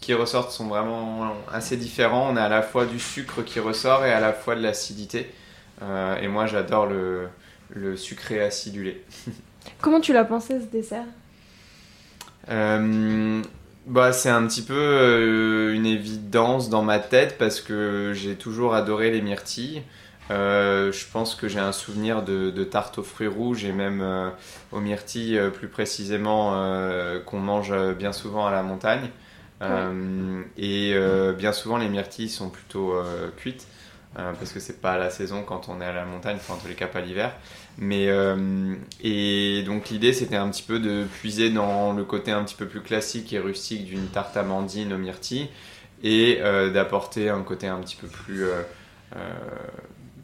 qui 0.00 0.14
ressortent 0.14 0.52
sont 0.52 0.68
vraiment 0.68 1.34
assez 1.52 1.76
différents. 1.76 2.32
On 2.32 2.36
a 2.36 2.42
à 2.42 2.48
la 2.48 2.62
fois 2.62 2.86
du 2.86 3.00
sucre 3.00 3.42
qui 3.42 3.58
ressort 3.58 4.04
et 4.04 4.12
à 4.12 4.20
la 4.20 4.32
fois 4.32 4.54
de 4.54 4.62
l'acidité. 4.62 5.32
Euh, 5.82 6.16
et 6.20 6.28
moi, 6.28 6.46
j'adore 6.46 6.86
le, 6.86 7.28
le 7.70 7.96
sucré 7.96 8.40
acidulé. 8.40 9.02
Comment 9.80 10.00
tu 10.00 10.12
l'as 10.12 10.24
pensé 10.24 10.60
ce 10.60 10.66
dessert? 10.66 11.04
Euh, 12.48 13.42
bah, 13.86 14.12
c'est 14.12 14.30
un 14.30 14.46
petit 14.46 14.62
peu 14.62 14.74
euh, 14.74 15.74
une 15.74 15.86
évidence 15.86 16.70
dans 16.70 16.82
ma 16.82 17.00
tête 17.00 17.36
parce 17.38 17.60
que 17.60 18.12
j'ai 18.14 18.36
toujours 18.36 18.74
adoré 18.74 19.10
les 19.10 19.20
myrtilles. 19.20 19.82
Euh, 20.30 20.92
je 20.92 21.06
pense 21.10 21.34
que 21.34 21.48
j'ai 21.48 21.58
un 21.58 21.72
souvenir 21.72 22.22
de, 22.22 22.50
de 22.50 22.64
tarte 22.64 22.98
aux 22.98 23.02
fruits 23.02 23.28
rouges 23.28 23.64
et 23.64 23.72
même 23.72 24.00
euh, 24.02 24.28
aux 24.72 24.80
myrtilles 24.80 25.38
euh, 25.38 25.50
plus 25.50 25.68
précisément 25.68 26.52
qu'on 27.24 27.40
mange 27.40 27.74
bien 27.94 28.12
souvent 28.12 28.46
à 28.46 28.50
la 28.50 28.62
montagne. 28.62 29.10
Et 30.56 30.94
bien 31.36 31.52
souvent 31.52 31.78
les 31.78 31.88
myrtilles 31.88 32.28
sont 32.28 32.50
plutôt 32.50 32.94
cuites 33.36 33.66
parce 34.14 34.52
que 34.52 34.60
c'est 34.60 34.80
pas 34.80 34.96
la 34.98 35.10
saison 35.10 35.42
quand 35.42 35.68
on 35.68 35.80
est 35.80 35.84
à 35.84 35.92
la 35.92 36.04
montagne, 36.04 36.36
enfin 36.36 36.54
en 36.54 36.56
tous 36.56 36.68
les 36.68 36.74
cas 36.74 36.86
pas 36.86 37.00
l'hiver. 37.00 37.32
Mais 37.76 38.08
et 39.02 39.62
donc 39.64 39.88
l'idée 39.90 40.12
c'était 40.12 40.36
un 40.36 40.48
petit 40.48 40.62
peu 40.62 40.78
de 40.78 41.04
puiser 41.04 41.50
dans 41.50 41.92
le 41.92 42.04
côté 42.04 42.30
un 42.30 42.44
petit 42.44 42.54
peu 42.54 42.66
plus 42.66 42.80
classique 42.80 43.32
et 43.32 43.38
rustique 43.38 43.86
d'une 43.86 44.08
tarte 44.08 44.36
amandine 44.36 44.92
aux 44.92 44.98
myrtilles 44.98 45.48
et 46.02 46.40
d'apporter 46.72 47.28
un 47.28 47.42
côté 47.42 47.66
un 47.66 47.78
petit 47.78 47.96
peu 47.96 48.06
plus, 48.06 48.44
euh, 49.16 49.20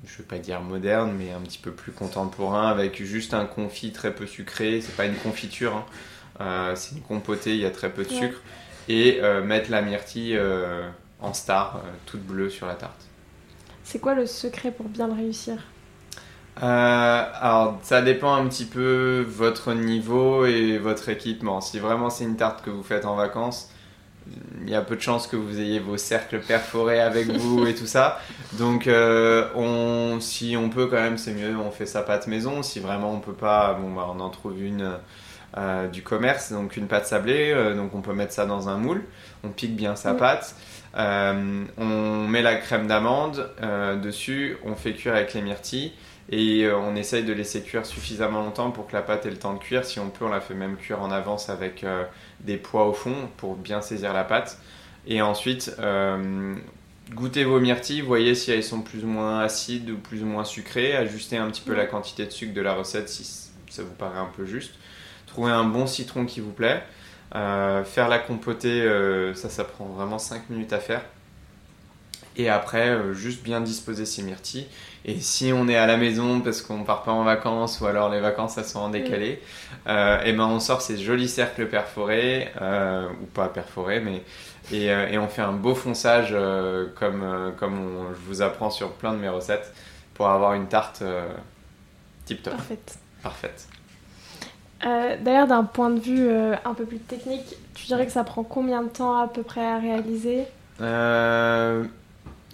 je 0.07 0.19
vais 0.19 0.25
pas 0.25 0.39
dire 0.39 0.61
moderne, 0.61 1.13
mais 1.19 1.33
un 1.33 1.41
petit 1.41 1.59
peu 1.59 1.73
plus 1.73 1.93
contemporain 1.93 2.69
avec 2.69 3.03
juste 3.03 3.35
un 3.35 3.47
confit 3.47 3.93
très 3.93 4.15
peu 4.15 4.27
sucré. 4.27 4.81
C'est 4.81 4.97
pas 4.97 5.07
une 5.07 5.17
confiture, 5.17 5.75
hein. 5.77 5.85
Euh, 6.41 6.75
c'est 6.77 6.97
une 6.97 7.03
compotée, 7.03 7.55
il 7.55 7.61
y 7.61 7.67
a 7.67 7.71
très 7.71 7.91
peu 7.91 8.03
de 8.05 8.09
Ouais. 8.09 8.15
sucre 8.15 8.41
et 8.89 9.21
euh, 9.23 9.43
mettre 9.43 9.71
la 9.71 9.83
myrtille 9.83 10.37
euh, 10.37 10.89
en 11.21 11.33
star, 11.33 11.81
toute 12.07 12.23
bleue 12.23 12.51
sur 12.51 12.67
la 12.67 12.75
tarte. 12.75 13.01
C'est 13.85 14.01
quoi 14.01 14.15
le 14.15 14.27
secret 14.27 14.71
pour 14.73 14.89
bien 14.89 15.07
le 15.07 15.15
réussir? 15.15 15.59
Alors, 16.57 17.79
ça 17.83 18.01
dépend 18.03 18.35
un 18.35 18.47
petit 18.49 18.65
peu 18.65 19.25
votre 19.29 19.73
niveau 19.75 20.47
et 20.47 20.79
votre 20.79 21.09
équipement. 21.09 21.61
Si 21.61 21.79
vraiment 21.79 22.11
c'est 22.11 22.25
une 22.25 22.37
tarte 22.37 22.65
que 22.65 22.71
vous 22.71 22.83
faites 22.85 23.05
en 23.07 23.17
vacances, 23.17 23.71
il 24.63 24.71
y 24.71 24.75
a 24.75 24.81
peu 24.81 24.97
de 24.97 25.01
chances 25.01 25.27
que 25.27 25.37
vous 25.37 25.61
ayez 25.61 25.79
vos 25.79 25.97
cercles 25.97 26.41
perforés 26.41 27.01
avec 27.01 27.29
vous 27.29 27.67
et 27.67 27.75
tout 27.75 27.87
ça. 27.87 28.21
Donc, 28.55 28.89
on, 28.89 30.19
si 30.21 30.57
on 30.57 30.71
peut 30.71 30.87
quand 30.87 31.01
même, 31.01 31.19
c'est 31.19 31.35
mieux, 31.35 31.57
on 31.57 31.71
fait 31.71 31.87
sa 31.87 32.03
pâte 32.03 32.27
maison. 32.27 32.63
Si 32.63 32.81
vraiment 32.81 33.13
on 33.13 33.21
peut 33.21 33.35
pas, 33.35 33.75
bon, 33.75 33.93
bah, 33.93 34.07
on 34.15 34.21
en 34.21 34.31
trouve 34.31 34.63
une 34.63 34.99
du 35.93 36.03
commerce, 36.03 36.53
donc 36.53 36.77
une 36.77 36.89
pâte 36.89 37.07
sablée. 37.07 37.55
donc, 37.77 37.95
on 37.95 38.01
peut 38.01 38.15
mettre 38.15 38.33
ça 38.33 38.47
dans 38.47 38.69
un 38.69 38.77
moule. 38.77 39.05
On 39.45 39.51
pique 39.51 39.77
bien 39.77 39.97
sa 39.97 40.15
pâte. 40.15 40.55
on 40.97 42.29
met 42.29 42.43
la 42.43 42.57
crème 42.57 42.87
d'amande 42.87 43.51
dessus. 44.03 44.57
On 44.65 44.75
fait 44.75 44.95
cuire 44.95 45.15
avec 45.15 45.35
les 45.35 45.43
myrtilles. 45.43 45.93
Et 46.31 46.65
euh, 46.65 46.79
on 46.79 46.97
essaye 46.97 47.25
de 47.25 47.33
laisser 47.33 47.63
cuire 47.63 47.85
suffisamment 47.85 48.43
longtemps 48.43 48.71
pour 48.71 48.87
que 48.87 48.95
la 48.95 49.03
pâte 49.03 49.27
ait 49.27 49.31
le 49.31 49.37
temps 49.37 49.55
de 49.55 49.59
cuire. 49.59 49.85
Si 49.85 50.01
on 50.01 50.09
peut, 50.09 50.25
on 50.25 50.31
la 50.31 50.41
fait 50.41 50.55
même 50.55 50.77
cuire 50.77 51.03
en 51.03 51.11
avance 51.11 51.51
avec 51.51 51.85
euh, 51.85 52.05
des 52.41 52.57
pois 52.57 52.87
au 52.87 52.93
fond 52.95 53.29
pour 53.37 53.57
bien 53.57 53.81
saisir 53.81 54.13
la 54.13 54.25
pâte. 54.25 54.59
Et 55.07 55.21
ensuite, 55.21 55.75
euh, 55.81 56.55
goûtez 57.11 57.45
vos 57.45 57.61
myrtilles, 57.61 58.01
voyez 58.01 58.35
si 58.35 58.51
elles 58.53 58.65
sont 58.65 58.81
plus 58.81 59.05
ou 59.05 59.09
moins 59.09 59.41
acides 59.41 59.91
ou 59.91 59.99
plus 59.99 60.23
ou 60.23 60.27
moins 60.27 60.45
sucrées. 60.45 60.97
Ajustez 60.97 61.37
un 61.37 61.51
petit 61.51 61.63
peu 61.63 61.75
la 61.75 61.85
quantité 61.85 62.25
de 62.25 62.31
sucre 62.31 62.55
de 62.55 62.63
la 62.63 62.73
recette 62.73 63.11
si 63.11 63.51
ça 63.69 63.83
vous 63.83 63.95
paraît 63.95 64.19
un 64.19 64.31
peu 64.35 64.47
juste. 64.47 64.75
Trouvez 65.27 65.53
un 65.53 65.65
bon 65.65 65.87
citron 65.87 66.25
qui 66.25 66.41
vous 66.41 66.53
plaît. 66.53 66.83
faire 67.33 68.09
la 68.09 68.19
compotée, 68.19 68.89
ça, 69.35 69.51
ça 69.51 69.65
prend 69.65 69.85
vraiment 69.87 70.19
5 70.19 70.49
minutes 70.49 70.73
à 70.73 70.79
faire. 70.79 71.03
Et 72.37 72.49
après, 72.49 73.15
juste 73.15 73.43
bien 73.43 73.61
disposer 73.61 74.07
ses 74.07 74.23
myrtilles 74.23 74.67
et 75.07 75.21
si 75.21 75.53
on 75.53 75.69
est 75.69 75.77
à 75.77 75.87
la 75.87 75.99
maison 75.99 76.41
parce 76.41 76.63
qu'on 76.63 76.83
part 76.83 77.03
pas 77.03 77.13
en 77.13 77.25
vacances 77.25 77.81
ou 77.81 77.87
alors 77.87 78.09
les 78.09 78.21
vacances 78.21 78.55
ça 78.55 78.65
sont 78.65 78.79
en 78.79 78.89
décalé, 78.89 79.43
euh, 79.87 80.23
et 80.25 80.33
ben 80.33 80.47
on 80.47 80.61
sort 80.61 80.81
ces 80.81 80.97
jolis 80.97 81.29
cercles 81.29 81.67
perforés 81.67 82.49
euh, 82.63 83.07
ou 83.23 83.27
pas 83.27 83.49
perforés, 83.49 84.01
mais 84.01 84.23
et, 84.73 84.91
euh, 84.91 85.09
et, 85.09 85.19
on 85.19 85.29
fait 85.29 85.43
un 85.43 85.53
beau 85.53 85.75
fonçage 85.75 86.31
euh, 86.33 86.87
comme 86.99 87.53
comme 87.59 88.15
je 88.15 88.27
vous 88.27 88.41
apprends 88.41 88.71
sur 88.71 88.93
plein 88.93 89.13
de 89.13 89.19
mes 89.19 89.29
recettes 89.29 89.75
pour 90.15 90.29
avoir 90.29 90.55
une 90.55 90.69
tarte 90.69 91.03
tip 92.25 92.43
top. 92.43 92.55
Parfaite. 92.55 92.99
Parfaite. 93.23 93.69
D'ailleurs, 94.83 95.47
d'un 95.47 95.65
point 95.65 95.91
de 95.91 96.01
vue 96.01 96.29
un 96.31 96.75
peu 96.75 96.85
plus 96.85 96.99
technique, 96.99 97.57
tu 97.75 97.87
dirais 97.87 98.07
que 98.07 98.13
ça 98.13 98.23
prend 98.23 98.43
combien 98.43 98.83
de 98.83 98.89
temps 98.89 99.19
à 99.19 99.29
peu 99.29 99.43
près 99.43 99.65
à 99.65 99.79
réaliser? 99.79 100.45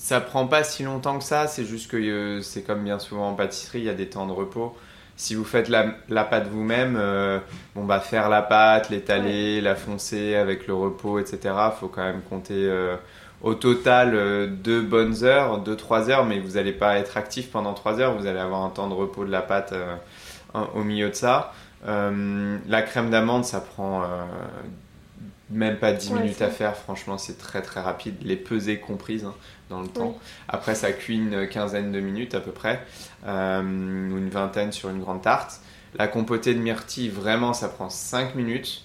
Ça 0.01 0.23
prend 0.23 0.47
pas 0.47 0.65
si 0.65 0.83
longtemps 0.83 1.19
que 1.19 1.25
ça, 1.25 1.47
c'est 1.47 1.67
juste 1.67 1.91
que 1.91 1.99
euh, 1.99 2.41
c'est 2.41 2.63
comme 2.63 2.83
bien 2.85 2.99
souvent 2.99 3.29
en 3.29 3.35
pâtisserie, 3.35 3.81
il 3.81 3.85
y 3.85 3.91
a 3.91 3.95
des 3.95 4.09
temps 4.09 4.27
de 4.27 4.33
repos. 4.33 4.75
Si 5.17 5.35
vous 5.35 5.45
faites 5.45 5.69
la, 5.69 5.85
pâte 6.25 6.49
vous-même, 6.49 6.97
euh, 6.99 7.39
bon 7.75 7.85
bah 7.85 8.01
faire 8.01 8.31
la 8.31 8.41
pâte, 8.41 8.89
l'étaler, 8.89 9.61
la 9.61 9.75
foncer 9.75 10.37
avec 10.37 10.67
le 10.67 10.73
repos, 10.73 11.19
etc. 11.19 11.55
Faut 11.79 11.89
quand 11.89 12.03
même 12.03 12.23
compter 12.23 12.55
euh, 12.55 12.97
au 13.43 13.53
total 13.53 14.57
deux 14.63 14.81
bonnes 14.81 15.23
heures, 15.23 15.59
deux 15.59 15.77
trois 15.77 16.09
heures, 16.09 16.25
mais 16.25 16.41
vous 16.41 16.53
n'allez 16.53 16.73
pas 16.73 16.97
être 16.97 17.19
actif 17.19 17.51
pendant 17.51 17.75
trois 17.75 18.01
heures. 18.01 18.17
Vous 18.17 18.27
allez 18.27 18.41
avoir 18.41 18.65
un 18.65 18.71
temps 18.71 18.89
de 18.89 18.95
repos 18.95 19.27
de 19.27 19.31
la 19.31 19.43
pâte 19.43 19.75
au 20.75 20.83
milieu 20.83 21.11
de 21.11 21.15
ça. 21.15 21.53
la 21.87 22.83
crème 22.83 23.11
d'amande, 23.11 23.45
ça 23.45 23.61
prend 23.61 24.03
même 25.51 25.77
pas 25.77 25.93
10 25.93 26.13
minutes 26.13 26.43
à 26.43 26.49
faire, 26.49 26.77
franchement 26.77 27.19
c'est 27.19 27.39
très 27.39 27.63
très 27.63 27.81
rapide, 27.81 28.15
les 28.23 28.37
pesées 28.37 28.79
comprises 28.79 29.25
hein, 29.25 29.35
dans 29.69 29.81
le 29.81 29.89
temps. 29.89 30.17
Après 30.49 30.75
ça 30.75 30.93
cuit 30.93 31.17
une 31.17 31.49
quinzaine 31.49 31.93
de 31.93 32.01
minutes 32.01 32.35
à 32.35 32.41
peu 32.41 32.53
près, 32.53 32.85
euh, 33.27 33.61
ou 33.61 34.19
une 34.19 34.31
vingtaine 34.31 34.73
sur 34.73 34.91
une 34.91 35.01
grande 35.01 35.23
tarte. 35.23 35.61
La 35.99 36.07
compotée 36.07 36.55
de 36.55 36.61
myrtilles, 36.61 37.09
vraiment 37.09 37.53
ça 37.53 37.69
prend 37.69 37.91
5 37.91 38.35
minutes. 38.35 38.85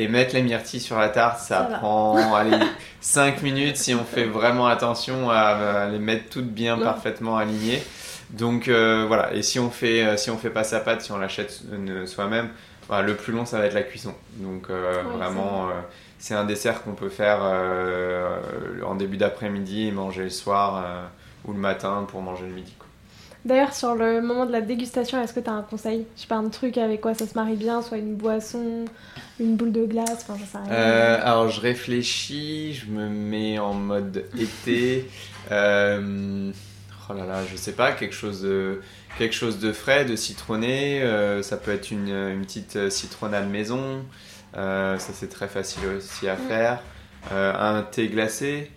Et 0.00 0.06
mettre 0.06 0.36
les 0.36 0.42
myrtilles 0.42 0.80
sur 0.80 0.96
la 0.96 1.08
tarte, 1.08 1.40
ça, 1.40 1.62
prend 1.80 2.32
allez, 2.34 2.56
5 3.00 3.42
minutes 3.42 3.76
si 3.76 3.94
on 3.94 4.04
fait 4.04 4.26
vraiment 4.26 4.68
attention 4.68 5.28
à, 5.28 5.88
les 5.90 5.98
mettre 5.98 6.30
toutes 6.30 6.46
bien 6.46 6.78
parfaitement 6.78 7.36
alignées. 7.36 7.82
Donc 8.30 8.68
euh, 8.68 9.06
voilà, 9.08 9.34
et 9.34 9.42
si 9.42 9.58
on 9.58 9.70
fait 9.70 10.04
euh, 10.04 10.16
si 10.16 10.30
on 10.30 10.38
fait 10.38 10.50
pas 10.50 10.62
sa 10.62 10.80
pâte, 10.80 11.00
si 11.00 11.10
on 11.10 11.18
l'achète 11.18 11.62
soi-même, 12.06 12.50
le 12.90 13.14
plus 13.14 13.32
long, 13.32 13.44
ça 13.44 13.58
va 13.58 13.66
être 13.66 13.74
la 13.74 13.82
cuisson. 13.82 14.14
Donc 14.36 14.70
euh, 14.70 15.02
vraiment, 15.16 15.68
euh, 15.68 15.72
c'est 16.18 16.34
un 16.34 16.44
dessert 16.44 16.82
qu'on 16.82 16.94
peut 16.94 17.08
faire 17.08 17.40
euh, 17.42 18.38
en 18.84 18.94
début 18.94 19.16
d'après-midi 19.16 19.86
et 19.86 19.92
manger 19.92 20.24
le 20.24 20.30
soir 20.30 21.10
ou 21.44 21.52
le 21.52 21.58
matin 21.58 22.06
pour 22.08 22.22
manger 22.22 22.46
le 22.46 22.52
midi. 22.52 22.74
D'ailleurs, 23.44 23.72
sur 23.72 23.94
le 23.94 24.20
moment 24.20 24.46
de 24.46 24.52
la 24.52 24.60
dégustation, 24.60 25.22
est-ce 25.22 25.32
que 25.32 25.40
tu 25.40 25.48
as 25.48 25.52
un 25.52 25.62
conseil? 25.62 26.04
Je 26.16 26.22
sais 26.22 26.26
pas, 26.26 26.36
un 26.36 26.48
truc 26.48 26.76
avec 26.76 27.00
quoi 27.00 27.14
ça 27.14 27.26
se 27.26 27.34
marie 27.34 27.54
bien, 27.54 27.82
soit 27.82 27.98
une 27.98 28.16
boisson, 28.16 28.84
une 29.38 29.56
boule 29.56 29.72
de 29.72 29.84
glace, 29.84 30.26
enfin, 30.28 30.44
ça 30.44 30.58
alors, 31.22 31.48
je 31.48 31.60
réfléchis, 31.60 32.74
je 32.74 32.86
me 32.90 33.08
mets 33.08 33.58
en 33.58 33.74
mode 33.74 34.24
été. 34.36 35.08
oh 37.08 37.14
là 37.14 37.26
là, 37.26 37.44
je 37.50 37.56
sais 37.56 37.72
pas, 37.72 37.92
quelque 37.92 38.14
chose 38.14 38.42
de 38.42 38.80
quelque 39.18 39.34
chose 39.34 39.58
de 39.58 39.72
frais, 39.72 40.04
de 40.04 40.16
citronné. 40.16 41.02
Euh, 41.02 41.42
ça 41.42 41.56
peut 41.56 41.72
être 41.72 41.90
une, 41.90 42.08
une, 42.08 42.42
petite 42.42 42.90
citronnade 42.90 43.50
maison. 43.50 44.04
Euh, 44.56 44.98
ça, 44.98 45.12
c'est 45.12 45.28
très 45.28 45.48
facile 45.48 45.82
aussi 45.96 46.28
à 46.28 46.36
faire. 46.36 46.80
Euh, 47.32 47.52
un 47.54 47.82
thé 47.82 48.08
glacé. 48.08 48.70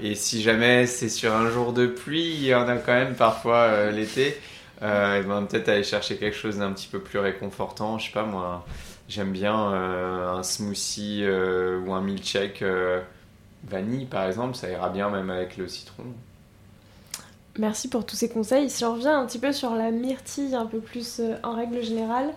et 0.00 0.14
si 0.14 0.42
jamais 0.42 0.86
c'est 0.86 1.08
sur 1.08 1.34
un 1.34 1.50
jour 1.50 1.72
de 1.72 1.86
pluie, 1.86 2.34
il 2.34 2.44
y 2.44 2.54
en 2.54 2.68
a 2.68 2.76
quand 2.76 2.94
même 2.94 3.14
parfois 3.14 3.90
l'été. 3.90 4.38
ben, 4.80 5.46
peut-être 5.48 5.68
aller 5.68 5.84
chercher 5.84 6.16
quelque 6.16 6.36
chose 6.36 6.58
d'un 6.58 6.72
petit 6.72 6.88
peu 6.88 7.00
plus 7.00 7.18
réconfortant. 7.18 7.98
Je 7.98 8.06
sais 8.06 8.12
pas 8.12 8.24
moi, 8.24 8.64
j'aime 9.08 9.32
bien 9.32 9.54
un 9.54 10.42
smoothie 10.42 11.26
ou 11.84 11.92
un 11.92 12.00
milkshake 12.00 12.64
vanille 13.64 14.06
par 14.06 14.26
exemple. 14.26 14.54
Ça 14.54 14.70
ira 14.70 14.88
bien 14.90 15.10
même 15.10 15.30
avec 15.30 15.56
le 15.56 15.66
citron. 15.66 16.04
Merci 17.58 17.88
pour 17.88 18.04
tous 18.04 18.16
ces 18.16 18.28
conseils. 18.28 18.68
Si 18.68 18.84
on 18.84 18.94
revient 18.94 19.08
un 19.08 19.26
petit 19.26 19.38
peu 19.38 19.52
sur 19.52 19.74
la 19.74 19.90
myrtille, 19.92 20.54
un 20.54 20.66
peu 20.66 20.80
plus 20.80 21.20
euh, 21.20 21.36
en 21.44 21.54
règle 21.54 21.82
générale, 21.82 22.30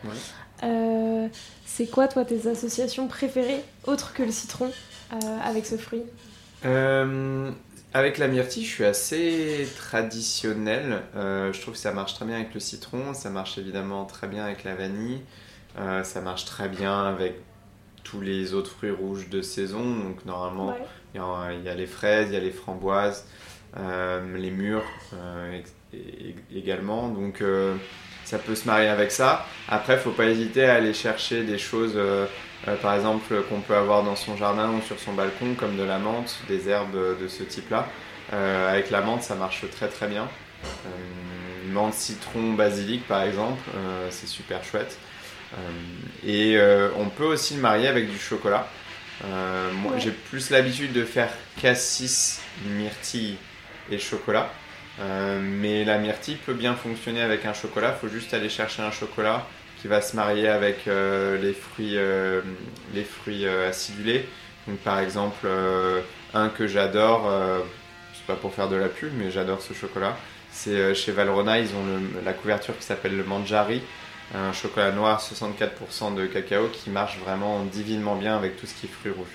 euh, 0.64 1.28
c'est 1.66 1.88
quoi, 1.88 2.08
toi, 2.08 2.24
tes 2.24 2.48
associations 2.48 3.08
préférées, 3.08 3.64
autres 3.86 4.14
que 4.14 4.22
le 4.22 4.32
citron, 4.32 4.72
euh, 5.14 5.16
avec 5.44 5.66
ce 5.66 5.78
fruit? 5.78 6.04
Avec 7.94 8.20
la 8.20 8.28
myrtille, 8.28 8.64
je 8.64 8.70
suis 8.70 8.86
assez 8.86 9.68
traditionnel. 9.76 11.02
je 11.16 11.62
trouve 11.62 11.74
que 11.74 11.80
ça 11.80 11.94
marche 11.94 12.14
très 12.14 12.26
bien 12.26 12.36
avec 12.36 12.54
le 12.54 12.60
citron, 12.60 13.14
ça 13.14 13.30
marche 13.30 13.58
évidemment 13.58 14.06
très 14.06 14.28
bien 14.28 14.44
avec 14.44 14.64
la 14.66 14.76
vanille, 14.76 15.22
ça 15.76 16.22
marche 16.22 16.46
très 16.46 16.68
bien 16.68 17.06
avec 17.06 17.36
tous 18.04 18.22
les 18.22 18.54
autres 18.54 18.72
fruits 18.72 18.92
rouges 18.92 19.30
de 19.30 19.42
saison. 19.42 19.84
Donc, 19.96 20.26
normalement, 20.26 20.76
il 21.16 21.22
y, 21.64 21.70
a 21.70 21.76
les 21.76 21.88
fraises, 21.88 22.28
il 22.30 22.34
y 22.34 22.38
a 22.38 22.42
les 22.42 22.52
framboises. 22.52 23.26
Euh, 23.80 24.38
les 24.38 24.52
murs 24.52 24.86
euh, 25.14 25.62
également. 26.54 27.10
Donc 27.10 27.42
euh, 27.42 27.76
ça 28.24 28.40
peut 28.40 28.56
se 28.56 28.66
marier 28.66 28.88
avec 28.88 29.12
ça. 29.12 29.46
Après, 29.68 29.94
il 29.94 30.00
faut 30.00 30.12
pas 30.12 30.26
hésiter 30.26 30.66
à 30.66 30.76
aller 30.76 30.94
chercher 30.94 31.44
des 31.44 31.58
choses, 31.58 31.98
par 32.82 32.94
exemple, 32.94 33.42
qu'on 33.48 33.62
peut 33.62 33.76
avoir 33.76 34.04
dans 34.04 34.18
son 34.18 34.36
jardin 34.36 34.70
ou 34.72 34.82
sur 34.82 35.00
son 35.00 35.14
balcon, 35.14 35.54
comme 35.58 35.78
de 35.78 35.84
la 35.84 35.98
menthe, 35.98 36.38
des 36.50 36.68
herbes 36.68 36.98
de 37.22 37.28
ce 37.30 37.44
type-là. 37.44 37.88
avec 38.32 38.90
la 38.90 39.00
menthe, 39.00 39.24
ça 39.24 39.36
marche 39.36 39.64
très 39.72 39.88
très 39.88 40.08
bien. 40.08 40.28
menthe, 41.72 41.94
citron, 41.94 42.52
basilic, 42.52 43.08
par 43.08 43.24
exemple, 43.24 43.62
c'est 44.10 44.28
super 44.28 44.62
chouette. 44.62 44.98
et 46.26 46.60
on 46.98 47.08
peut 47.08 47.28
aussi 47.28 47.56
le 47.56 47.62
marier 47.62 47.88
avec 47.88 48.12
du 48.12 48.20
chocolat. 48.20 48.68
moi, 49.24 49.94
j'ai 50.00 50.12
plus 50.12 50.50
l'habitude 50.50 50.92
de 50.92 51.06
faire 51.06 51.32
cassis, 51.62 52.42
myrtille 52.66 53.38
et 53.92 54.00
chocolat. 54.00 54.50
Euh, 55.00 55.40
mais 55.42 55.86
la 55.86 55.98
myrtille 55.98 56.38
peut 56.38 56.54
bien 56.54 56.76
fonctionner 56.76 57.22
avec 57.22 57.46
un 57.46 57.54
chocolat. 57.54 57.96
Il 57.96 58.08
faut 58.08 58.14
juste 58.14 58.34
aller 58.34 58.50
chercher 58.50 58.82
un 58.82 58.92
chocolat 58.92 59.46
qui 59.82 59.88
va 59.88 60.02
se 60.02 60.16
marier 60.16 60.48
avec 60.48 60.88
euh, 60.88 61.40
les 61.40 61.54
fruits, 61.54 61.98
euh, 61.98 62.42
les 62.94 63.04
fruits 63.04 63.48
acidulés. 63.48 64.28
Donc, 64.68 64.78
par 64.80 65.00
exemple, 65.00 65.48
un 66.34 66.50
que 66.50 66.68
j'adore, 66.68 67.32
c'est 68.14 68.26
pas 68.26 68.36
pour 68.36 68.54
faire 68.54 68.68
de 68.68 68.76
la 68.76 68.90
pub, 68.90 69.14
mais 69.18 69.32
j'adore 69.32 69.62
ce 69.62 69.74
chocolat. 69.74 70.18
C'est 70.52 70.94
chez 70.94 71.14
Valrhona, 71.14 71.60
ils 71.60 71.70
ont 71.70 71.86
la 72.26 72.34
couverture 72.34 72.78
qui 72.78 72.84
s'appelle 72.84 73.16
le 73.16 73.24
Manjari, 73.24 73.82
un 74.36 74.52
chocolat 74.52 74.92
noir 74.92 75.22
64% 75.22 76.16
de 76.16 76.26
cacao 76.26 76.68
qui 76.68 76.90
marche 76.90 77.18
vraiment 77.20 77.64
divinement 77.64 78.18
bien 78.18 78.36
avec 78.36 78.60
tout 78.60 78.66
ce 78.66 78.74
qui 78.74 78.88
est 78.88 78.90
fruits 78.90 79.14
rouges. 79.14 79.28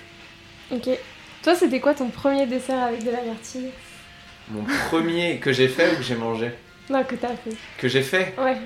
Ok. 0.71 0.99
Toi, 1.41 1.55
c'était 1.55 1.79
quoi 1.79 1.95
ton 1.95 2.09
premier 2.09 2.45
dessert 2.45 2.83
avec 2.83 3.03
de 3.03 3.09
la 3.09 3.23
myrtille? 3.23 3.71
Mon 4.49 4.63
premier 4.89 5.39
que 5.39 5.51
j'ai 5.51 5.67
fait 5.67 5.93
ou 5.93 5.97
que 5.97 6.03
j'ai 6.03 6.15
mangé 6.15 6.51
Non, 6.89 7.03
que 7.03 7.15
t'as 7.15 7.29
fait. 7.35 7.55
Que 7.77 7.87
j'ai 7.87 8.01
fait 8.03 8.33
Ouais. 8.37 8.57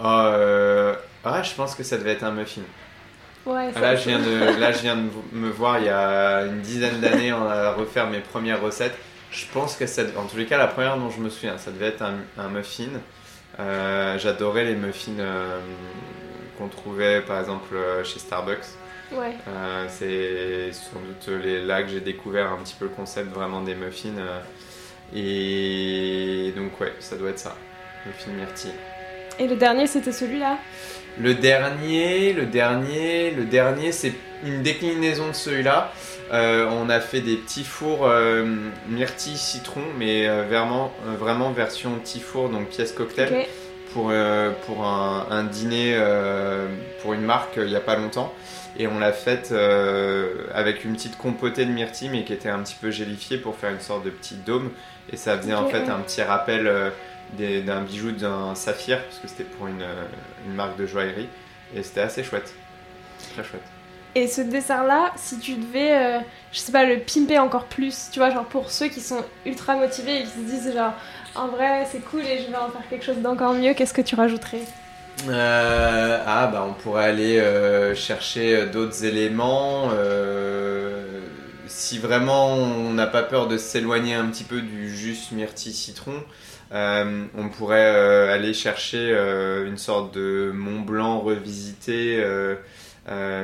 Euh... 0.00 0.94
Ah, 1.24 1.42
je 1.42 1.54
pense 1.54 1.74
que 1.74 1.82
ça 1.82 1.96
devait 1.98 2.12
être 2.12 2.24
un 2.24 2.32
muffin. 2.32 2.62
Ouais, 3.46 3.70
ah, 3.74 3.80
là, 3.80 3.96
je 3.96 4.08
viens 4.08 4.18
de, 4.18 4.58
là, 4.60 4.72
je 4.72 4.78
viens 4.82 4.96
de 4.96 5.08
me 5.32 5.50
voir 5.50 5.78
il 5.78 5.86
y 5.86 5.88
a 5.88 6.42
une 6.46 6.60
dizaine 6.60 7.00
d'années 7.00 7.30
à 7.30 7.72
refaire 7.72 8.08
mes 8.08 8.20
premières 8.20 8.60
recettes. 8.60 8.96
Je 9.30 9.44
pense 9.52 9.76
que 9.76 9.86
ça, 9.86 10.02
en 10.16 10.24
tous 10.26 10.36
les 10.36 10.46
cas, 10.46 10.58
la 10.58 10.66
première 10.66 10.96
dont 10.96 11.10
je 11.10 11.20
me 11.20 11.28
souviens, 11.30 11.58
ça 11.58 11.70
devait 11.70 11.86
être 11.88 12.02
un, 12.02 12.14
un 12.38 12.48
muffin. 12.48 12.88
Euh, 13.60 14.18
J'adorais 14.18 14.64
les 14.64 14.74
muffins 14.74 15.18
euh, 15.18 15.58
qu'on 16.58 16.68
trouvait 16.68 17.20
par 17.20 17.40
exemple 17.40 17.74
chez 18.04 18.18
Starbucks. 18.18 18.58
Ouais. 19.12 19.34
Euh, 19.48 19.86
c'est 19.88 20.72
sans 20.72 21.00
doute 21.00 21.42
les- 21.42 21.64
là 21.64 21.82
que 21.82 21.88
j'ai 21.88 22.00
découvert 22.00 22.50
un 22.52 22.56
petit 22.62 22.74
peu 22.78 22.86
le 22.86 22.90
concept 22.92 23.32
vraiment 23.34 23.60
des 23.60 23.74
muffins. 23.74 24.08
Et 25.14 26.52
donc 26.56 26.80
ouais, 26.80 26.92
ça 27.00 27.16
doit 27.16 27.30
être 27.30 27.38
ça, 27.38 27.56
muffin 28.06 28.32
myrtille. 28.32 28.72
Et 29.38 29.46
le 29.46 29.56
dernier, 29.56 29.86
c'était 29.86 30.12
celui-là? 30.12 30.58
Le 31.18 31.34
dernier, 31.34 32.32
le 32.32 32.46
dernier, 32.46 33.30
le 33.32 33.44
dernier, 33.44 33.92
c'est 33.92 34.12
une 34.44 34.62
déclinaison 34.62 35.28
de 35.28 35.34
celui-là. 35.34 35.92
Euh, 36.32 36.66
on 36.70 36.88
a 36.88 37.00
fait 37.00 37.20
des 37.20 37.36
petits 37.36 37.64
fours 37.64 38.06
euh, 38.06 38.46
myrtille 38.88 39.36
citron, 39.36 39.82
mais 39.98 40.26
euh, 40.26 40.44
vraiment, 40.44 40.92
euh, 41.06 41.14
vraiment 41.16 41.50
version 41.52 41.90
petit 41.96 42.20
four, 42.20 42.48
donc 42.48 42.68
pièce 42.68 42.92
cocktail, 42.92 43.46
pour, 43.92 44.12
pour 44.66 44.86
un, 44.86 45.26
un 45.30 45.44
dîner 45.44 45.98
pour 47.02 47.12
une 47.12 47.20
marque 47.22 47.56
il 47.58 47.66
n'y 47.66 47.76
a 47.76 47.80
pas 47.80 47.96
longtemps. 47.96 48.32
Et 48.78 48.86
on 48.86 48.98
l'a 48.98 49.12
faite 49.12 49.50
euh, 49.52 50.46
avec 50.54 50.84
une 50.84 50.94
petite 50.94 51.18
compotée 51.18 51.66
de 51.66 51.70
myrtille, 51.70 52.08
mais 52.08 52.24
qui 52.24 52.32
était 52.32 52.48
un 52.48 52.60
petit 52.60 52.76
peu 52.80 52.90
gélifiée 52.90 53.36
pour 53.36 53.56
faire 53.56 53.70
une 53.70 53.80
sorte 53.80 54.04
de 54.04 54.10
petit 54.10 54.34
dôme. 54.34 54.70
Et 55.12 55.16
ça 55.16 55.36
faisait 55.36 55.54
en 55.54 55.66
fait 55.68 55.88
un 55.88 55.98
petit 56.00 56.22
rappel 56.22 56.66
euh, 56.66 56.90
d'un 57.38 57.82
bijou 57.82 58.12
d'un 58.12 58.54
saphir, 58.54 59.02
parce 59.04 59.18
que 59.18 59.28
c'était 59.28 59.44
pour 59.44 59.66
une, 59.66 59.82
euh, 59.82 60.04
une 60.46 60.54
marque 60.54 60.78
de 60.78 60.86
joaillerie. 60.86 61.28
Et 61.74 61.82
c'était 61.82 62.00
assez 62.00 62.24
chouette. 62.24 62.54
Très 63.34 63.44
chouette. 63.44 63.62
Et 64.14 64.26
ce 64.26 64.42
dessert-là, 64.42 65.12
si 65.16 65.38
tu 65.38 65.54
devais, 65.54 65.96
euh, 65.96 66.18
je 66.52 66.58
sais 66.58 66.72
pas, 66.72 66.84
le 66.84 66.98
pimper 66.98 67.38
encore 67.38 67.64
plus, 67.64 68.10
tu 68.12 68.18
vois, 68.18 68.30
genre 68.30 68.44
pour 68.44 68.70
ceux 68.70 68.88
qui 68.88 69.00
sont 69.00 69.24
ultra 69.46 69.74
motivés 69.74 70.20
et 70.20 70.22
qui 70.24 70.30
se 70.30 70.40
disent 70.40 70.74
genre, 70.74 70.92
en 71.34 71.48
vrai, 71.48 71.86
c'est 71.90 72.04
cool 72.04 72.20
et 72.20 72.38
je 72.38 72.50
vais 72.50 72.56
en 72.56 72.68
faire 72.68 72.86
quelque 72.90 73.04
chose 73.04 73.18
d'encore 73.18 73.54
mieux, 73.54 73.72
qu'est-ce 73.72 73.94
que 73.94 74.02
tu 74.02 74.14
rajouterais? 74.14 74.60
Euh, 75.28 76.22
ah 76.26 76.48
bah 76.48 76.66
on 76.68 76.72
pourrait 76.74 77.04
aller 77.04 77.38
euh, 77.38 77.94
chercher 77.94 78.56
euh, 78.56 78.66
d'autres 78.66 79.04
éléments. 79.04 79.90
si 81.66 81.98
vraiment 81.98 82.54
on 82.54 82.92
n'a 82.92 83.06
pas 83.06 83.22
peur 83.22 83.48
de 83.48 83.56
s'éloigner 83.56 84.14
un 84.14 84.26
petit 84.26 84.44
peu 84.44 84.60
du 84.60 84.94
juste 84.94 85.32
myrtille 85.32 85.72
citron, 85.72 86.22
on 86.72 87.48
pourrait 87.56 88.30
aller 88.30 88.54
chercher 88.54 89.12
une 89.66 89.78
sorte 89.78 90.14
de 90.14 90.50
Mont 90.54 90.80
Blanc 90.80 91.20
revisité. 91.20 92.22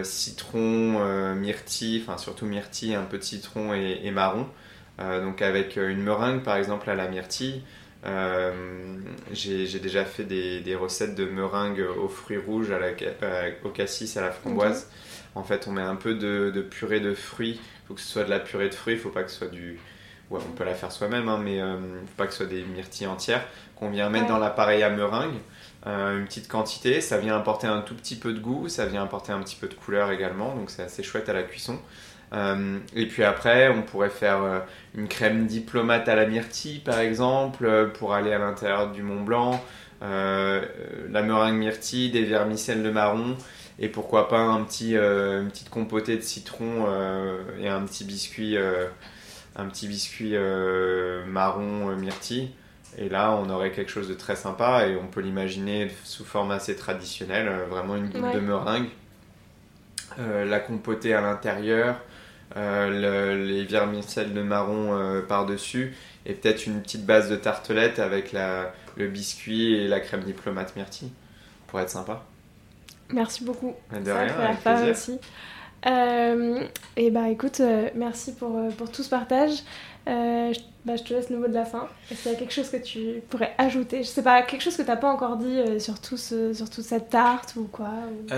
citron, 0.02 1.34
myrtille, 1.34 2.02
enfin 2.02 2.18
surtout 2.18 2.46
myrtille, 2.46 2.94
un 2.94 3.04
peu 3.04 3.18
de 3.18 3.24
citron 3.24 3.74
et, 3.74 4.10
marron. 4.10 4.46
Donc 4.98 5.42
avec 5.42 5.76
une 5.76 6.02
meringue 6.02 6.42
par 6.42 6.56
exemple 6.56 6.90
à 6.90 6.94
la 6.94 7.08
myrtille. 7.08 7.62
Euh, 8.06 8.52
j'ai 9.32 9.78
déjà 9.80 10.04
fait 10.04 10.24
des, 10.24 10.60
des 10.60 10.74
recettes 10.74 11.14
de 11.14 11.24
meringue 11.24 11.84
aux 12.00 12.08
fruits 12.08 12.38
rouges, 12.38 12.70
à 12.70 12.78
la, 12.78 12.96
ca- 12.96 13.10
au 13.64 13.70
cassis, 13.70 14.16
à 14.16 14.20
la 14.20 14.30
framboise. 14.30 14.88
En 15.34 15.42
fait, 15.42 15.66
on 15.68 15.72
met 15.72 15.82
un 15.82 15.96
peu 15.96 16.14
de, 16.14 16.50
de 16.54 16.62
purée 16.62 17.00
de 17.00 17.14
fruits. 17.14 17.60
Il 17.60 17.86
faut 17.88 17.94
que 17.94 18.00
ce 18.00 18.08
soit 18.08 18.24
de 18.24 18.30
la 18.30 18.40
purée 18.40 18.68
de 18.68 18.74
fruits, 18.74 18.94
il 18.94 19.00
faut 19.00 19.10
pas 19.10 19.22
que 19.22 19.30
ce 19.30 19.38
soit 19.38 19.48
du. 19.48 19.78
Ouais, 20.30 20.40
on 20.46 20.52
peut 20.52 20.64
la 20.64 20.74
faire 20.74 20.92
soi-même, 20.92 21.28
hein, 21.28 21.40
mais 21.42 21.60
euh, 21.60 21.76
faut 21.78 22.14
pas 22.16 22.26
que 22.26 22.32
ce 22.32 22.38
soit 22.38 22.46
des 22.46 22.62
myrtilles 22.62 23.06
entières 23.06 23.44
qu'on 23.76 23.90
vient 23.90 24.10
mettre 24.10 24.26
Ouais. 24.26 24.30
dans 24.30 24.38
l'appareil 24.38 24.82
à 24.82 24.90
meringue. 24.90 25.36
Euh, 25.86 26.18
une 26.18 26.24
petite 26.24 26.48
quantité, 26.48 27.00
ça 27.00 27.18
vient 27.18 27.36
apporter 27.36 27.66
un 27.66 27.80
tout 27.80 27.94
petit 27.94 28.16
peu 28.16 28.32
de 28.32 28.40
goût, 28.40 28.68
ça 28.68 28.86
vient 28.86 29.04
apporter 29.04 29.32
un 29.32 29.40
petit 29.40 29.56
peu 29.56 29.68
de 29.68 29.74
couleur 29.74 30.10
également, 30.10 30.54
donc 30.54 30.70
c'est 30.70 30.82
assez 30.82 31.02
chouette 31.02 31.28
à 31.28 31.32
la 31.32 31.44
cuisson. 31.44 31.78
Euh, 32.34 32.78
et 32.94 33.06
puis 33.06 33.24
après, 33.24 33.68
on 33.68 33.82
pourrait 33.82 34.10
faire 34.10 34.42
euh, 34.42 34.58
une 34.94 35.08
crème 35.08 35.46
diplomate 35.46 36.08
à 36.08 36.16
la 36.16 36.26
myrtille, 36.26 36.80
par 36.80 36.98
exemple, 36.98 37.90
pour 37.94 38.12
aller 38.12 38.32
à 38.32 38.38
l'intérieur 38.38 38.90
du 38.90 39.02
Mont 39.02 39.22
Blanc. 39.22 39.62
La 40.00 41.22
meringue 41.22 41.56
myrtille, 41.56 42.10
des 42.10 42.24
vermicelles 42.24 42.82
de 42.82 42.90
marron. 42.90 43.36
Et 43.80 43.88
pourquoi 43.88 44.28
pas 44.28 44.38
un 44.40 44.62
petit, 44.64 44.94
une 44.94 45.48
petite 45.48 45.70
compotée 45.70 46.16
de 46.16 46.22
citron 46.22 46.86
et 47.60 47.68
un 47.68 47.80
petit 47.82 48.04
biscuit, 48.04 48.56
un 49.56 49.66
petit 49.66 49.88
biscuit 49.88 50.36
marron 51.26 51.96
myrtille. 51.96 52.50
Et 52.96 53.08
là, 53.08 53.32
on 53.32 53.48
aurait 53.50 53.70
quelque 53.72 53.90
chose 53.90 54.08
de 54.08 54.14
très 54.14 54.34
sympa 54.36 54.86
et 54.86 54.96
on 54.96 55.06
peut 55.06 55.20
l'imaginer 55.20 55.90
sous 56.04 56.24
forme 56.24 56.50
assez 56.50 56.74
traditionnelle, 56.76 57.48
euh, 57.48 57.66
vraiment 57.66 57.96
une 57.96 58.06
Ouais. 58.14 58.32
de 58.32 58.40
meringue, 58.40 58.88
euh, 60.18 60.44
la 60.44 60.60
compotée 60.60 61.14
à 61.14 61.20
l'intérieur, 61.20 62.00
euh, 62.56 63.34
le- 63.36 63.44
les 63.46 63.64
vermicelles 63.64 64.32
de 64.32 64.42
marron 64.42 64.96
euh, 64.96 65.20
par-dessus 65.22 65.94
et 66.26 66.34
peut-être 66.34 66.66
une 66.66 66.80
petite 66.82 67.04
base 67.06 67.28
de 67.30 67.36
tartelette 67.36 67.98
avec 67.98 68.32
la, 68.32 68.72
le 68.96 69.08
biscuit 69.08 69.74
et 69.74 69.88
la 69.88 70.00
crème 70.00 70.22
diplomate 70.22 70.74
myrtille 70.76 71.12
pour 71.66 71.80
être 71.80 71.90
sympa. 71.90 72.24
Merci 73.10 73.44
beaucoup. 73.44 73.74
De 73.92 74.04
Ça 74.04 74.18
rien, 74.20 74.34
avec 74.38 74.60
plaisir. 74.62 74.90
aussi. 74.90 75.18
Euh, 75.86 76.60
et 76.96 77.10
bah 77.10 77.28
écoute, 77.28 77.60
euh, 77.60 77.88
merci 77.94 78.32
pour, 78.34 78.56
euh, 78.56 78.70
pour 78.70 78.90
tout 78.90 79.02
ce 79.02 79.08
partage. 79.08 79.52
Euh, 80.08 80.52
je, 80.52 80.58
bah, 80.84 80.96
je 80.96 81.02
te 81.02 81.12
laisse 81.14 81.30
le 81.30 81.36
mot 81.38 81.48
de 81.48 81.54
la 81.54 81.64
fin. 81.64 81.86
Est-ce 82.10 82.22
qu'il 82.22 82.32
y 82.32 82.34
a 82.34 82.38
quelque 82.38 82.52
chose 82.54 82.70
que 82.70 82.78
tu 82.78 83.20
pourrais 83.28 83.54
ajouter? 83.58 83.98
Je 84.02 84.08
sais 84.08 84.22
pas, 84.22 84.42
quelque 84.42 84.62
chose 84.62 84.76
que 84.76 84.82
t'as 84.82 84.96
pas 84.96 85.10
encore 85.10 85.36
dit 85.36 85.58
euh, 85.58 85.78
sur, 85.78 86.00
tout 86.00 86.16
ce- 86.16 86.52
sur 86.52 86.68
toute 86.70 86.84
cette 86.84 87.10
tarte 87.10 87.54
ou 87.56 87.64
quoi 87.70 87.90
ou 88.10 88.32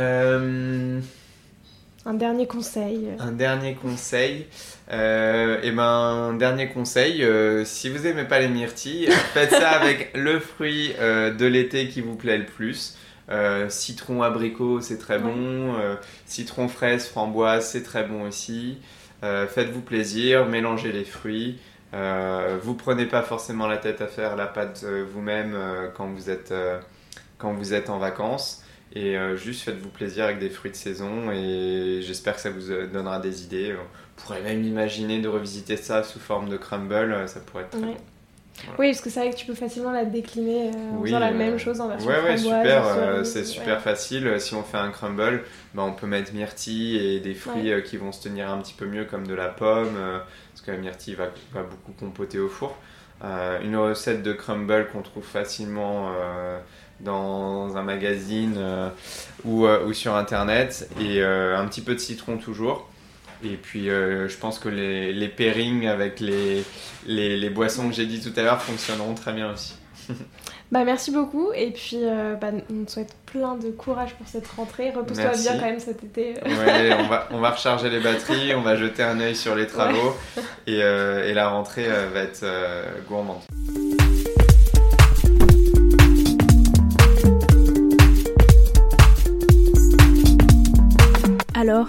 Un 2.06 2.14
dernier 2.14 2.46
conseil 2.46 3.08
un 3.18 3.32
dernier 3.32 3.74
conseil. 3.74 4.46
Et 4.90 5.70
ben, 5.70 5.82
un 5.82 6.34
dernier 6.34 6.68
conseil, 6.68 7.24
si 7.64 7.88
vous 7.88 8.06
aimez 8.06 8.24
pas 8.24 8.40
les 8.40 8.48
myrtilles, 8.48 9.08
faites 9.32 9.50
ça 9.50 9.70
avec 9.70 10.10
le 10.14 10.40
fruit 10.40 10.92
de 10.98 11.46
l'été 11.46 11.88
qui 11.88 12.00
vous 12.00 12.16
plaît 12.16 12.38
le 12.38 12.46
plus. 12.46 12.96
Euh, 13.30 13.68
citron 13.68 14.22
abricot, 14.22 14.80
c'est 14.80 14.98
très 14.98 15.18
bon. 15.18 15.34
Euh, 15.78 15.94
citron 16.26 16.68
fraise, 16.68 17.06
framboise, 17.08 17.66
c'est 17.68 17.82
très 17.82 18.04
bon 18.04 18.26
aussi. 18.26 18.78
Euh, 19.22 19.46
Faites-vous 19.46 19.82
plaisir, 19.82 20.46
mélangez 20.46 20.92
les 20.92 21.04
fruits. 21.04 21.58
Vous 22.62 22.74
prenez 22.74 23.06
pas 23.06 23.22
forcément 23.22 23.66
la 23.66 23.76
tête 23.76 24.00
à 24.00 24.06
faire 24.06 24.36
la 24.36 24.46
pâte 24.46 24.84
vous-même 25.12 25.56
quand 25.96 26.06
vous 26.06 26.30
êtes 26.30 26.54
quand 27.38 27.52
vous 27.52 27.74
êtes 27.74 27.90
en 27.90 27.98
vacances. 27.98 28.62
Et 28.94 29.16
juste 29.36 29.62
faites-vous 29.62 29.88
plaisir 29.88 30.24
avec 30.24 30.38
des 30.38 30.50
fruits 30.50 30.70
de 30.70 30.76
saison 30.76 31.32
et 31.32 32.00
j'espère 32.02 32.36
que 32.36 32.40
ça 32.40 32.50
vous 32.50 32.68
donnera 32.92 33.18
des 33.18 33.42
idées. 33.42 33.74
On 33.74 34.20
pourrait 34.22 34.42
même 34.42 34.62
imaginer 34.64 35.20
de 35.20 35.28
revisiter 35.28 35.76
ça 35.76 36.04
sous 36.04 36.20
forme 36.20 36.48
de 36.48 36.56
crumble, 36.56 37.24
ça 37.28 37.40
pourrait 37.40 37.64
être 37.64 37.70
très 37.70 37.80
Ouais. 37.80 37.86
bon. 37.86 37.96
Oui, 38.78 38.90
parce 38.90 39.00
que 39.00 39.10
c'est 39.10 39.20
vrai 39.20 39.30
que 39.30 39.36
tu 39.36 39.46
peux 39.46 39.54
facilement 39.54 39.92
la 39.92 40.04
décliner 40.04 40.68
euh, 40.68 40.92
en 40.92 40.98
Oui, 40.98 41.08
faisant 41.08 41.18
la 41.18 41.28
euh, 41.28 41.34
même 41.34 41.58
chose 41.58 41.80
en 41.80 41.88
version 41.88 42.10
Ouais, 42.10 42.22
ouais, 42.22 42.36
super, 42.36 42.86
euh, 42.86 43.24
c'est 43.24 43.44
super 43.44 43.80
facile. 43.80 44.40
Si 44.40 44.54
on 44.54 44.62
fait 44.62 44.78
un 44.78 44.90
crumble, 44.90 45.44
bah, 45.74 45.82
on 45.82 45.92
peut 45.92 46.06
mettre 46.06 46.32
myrtille 46.32 46.96
et 46.96 47.20
des 47.20 47.34
fruits 47.34 47.72
euh, 47.72 47.80
qui 47.80 47.96
vont 47.96 48.12
se 48.12 48.22
tenir 48.22 48.50
un 48.50 48.58
petit 48.58 48.74
peu 48.74 48.86
mieux 48.86 49.04
comme 49.04 49.26
de 49.26 49.34
la 49.34 49.48
pomme, 49.48 49.94
euh, 49.96 50.18
parce 50.52 50.64
que 50.64 50.70
la 50.70 50.78
myrtille 50.78 51.14
va, 51.14 51.26
va 51.52 51.62
beaucoup 51.62 51.92
compoter 51.92 52.38
au 52.38 52.48
four. 52.48 52.76
Euh, 53.22 53.60
une 53.62 53.76
recette 53.76 54.22
de 54.22 54.32
crumble 54.32 54.88
qu'on 54.92 55.02
trouve 55.02 55.24
facilement 55.24 56.12
euh, 56.18 56.58
dans 57.00 57.76
un 57.76 57.82
magazine 57.82 58.54
euh, 58.56 58.88
ou, 59.44 59.66
euh, 59.66 59.84
ou 59.86 59.92
sur 59.92 60.14
internet, 60.16 60.88
et 61.00 61.22
euh, 61.22 61.58
un 61.58 61.66
petit 61.66 61.82
peu 61.82 61.94
de 61.94 62.00
citron 62.00 62.38
toujours. 62.38 62.89
Et 63.44 63.56
puis 63.56 63.88
euh, 63.88 64.28
je 64.28 64.36
pense 64.36 64.58
que 64.58 64.68
les, 64.68 65.12
les 65.12 65.28
pairings 65.28 65.86
avec 65.86 66.20
les, 66.20 66.64
les, 67.06 67.36
les 67.36 67.50
boissons 67.50 67.88
que 67.88 67.94
j'ai 67.94 68.06
dit 68.06 68.20
tout 68.20 68.38
à 68.38 68.42
l'heure 68.42 68.62
fonctionneront 68.62 69.14
très 69.14 69.32
bien 69.32 69.52
aussi. 69.52 69.74
Bah 70.72 70.84
merci 70.84 71.10
beaucoup 71.10 71.50
et 71.52 71.72
puis 71.72 71.96
euh, 71.96 72.36
bah, 72.36 72.52
on 72.72 72.84
te 72.84 72.92
souhaite 72.92 73.16
plein 73.26 73.56
de 73.56 73.70
courage 73.70 74.14
pour 74.14 74.28
cette 74.28 74.46
rentrée. 74.46 74.90
Repose-toi 74.90 75.24
Merci. 75.24 75.42
bien 75.42 75.58
quand 75.58 75.66
même 75.66 75.80
cet 75.80 76.04
été. 76.04 76.34
Ouais, 76.44 76.94
on 76.96 77.08
va, 77.08 77.28
on 77.32 77.40
va 77.40 77.50
recharger 77.50 77.90
les 77.90 77.98
batteries, 77.98 78.54
on 78.54 78.60
va 78.60 78.76
jeter 78.76 79.02
un 79.02 79.18
œil 79.18 79.34
sur 79.34 79.56
les 79.56 79.66
travaux 79.66 80.14
et, 80.68 80.80
euh, 80.80 81.28
et 81.28 81.34
la 81.34 81.48
rentrée 81.48 81.86
euh, 81.88 82.08
va 82.14 82.20
être 82.20 82.44
euh, 82.44 82.84
gourmande. 83.08 83.40
Alors, 91.54 91.88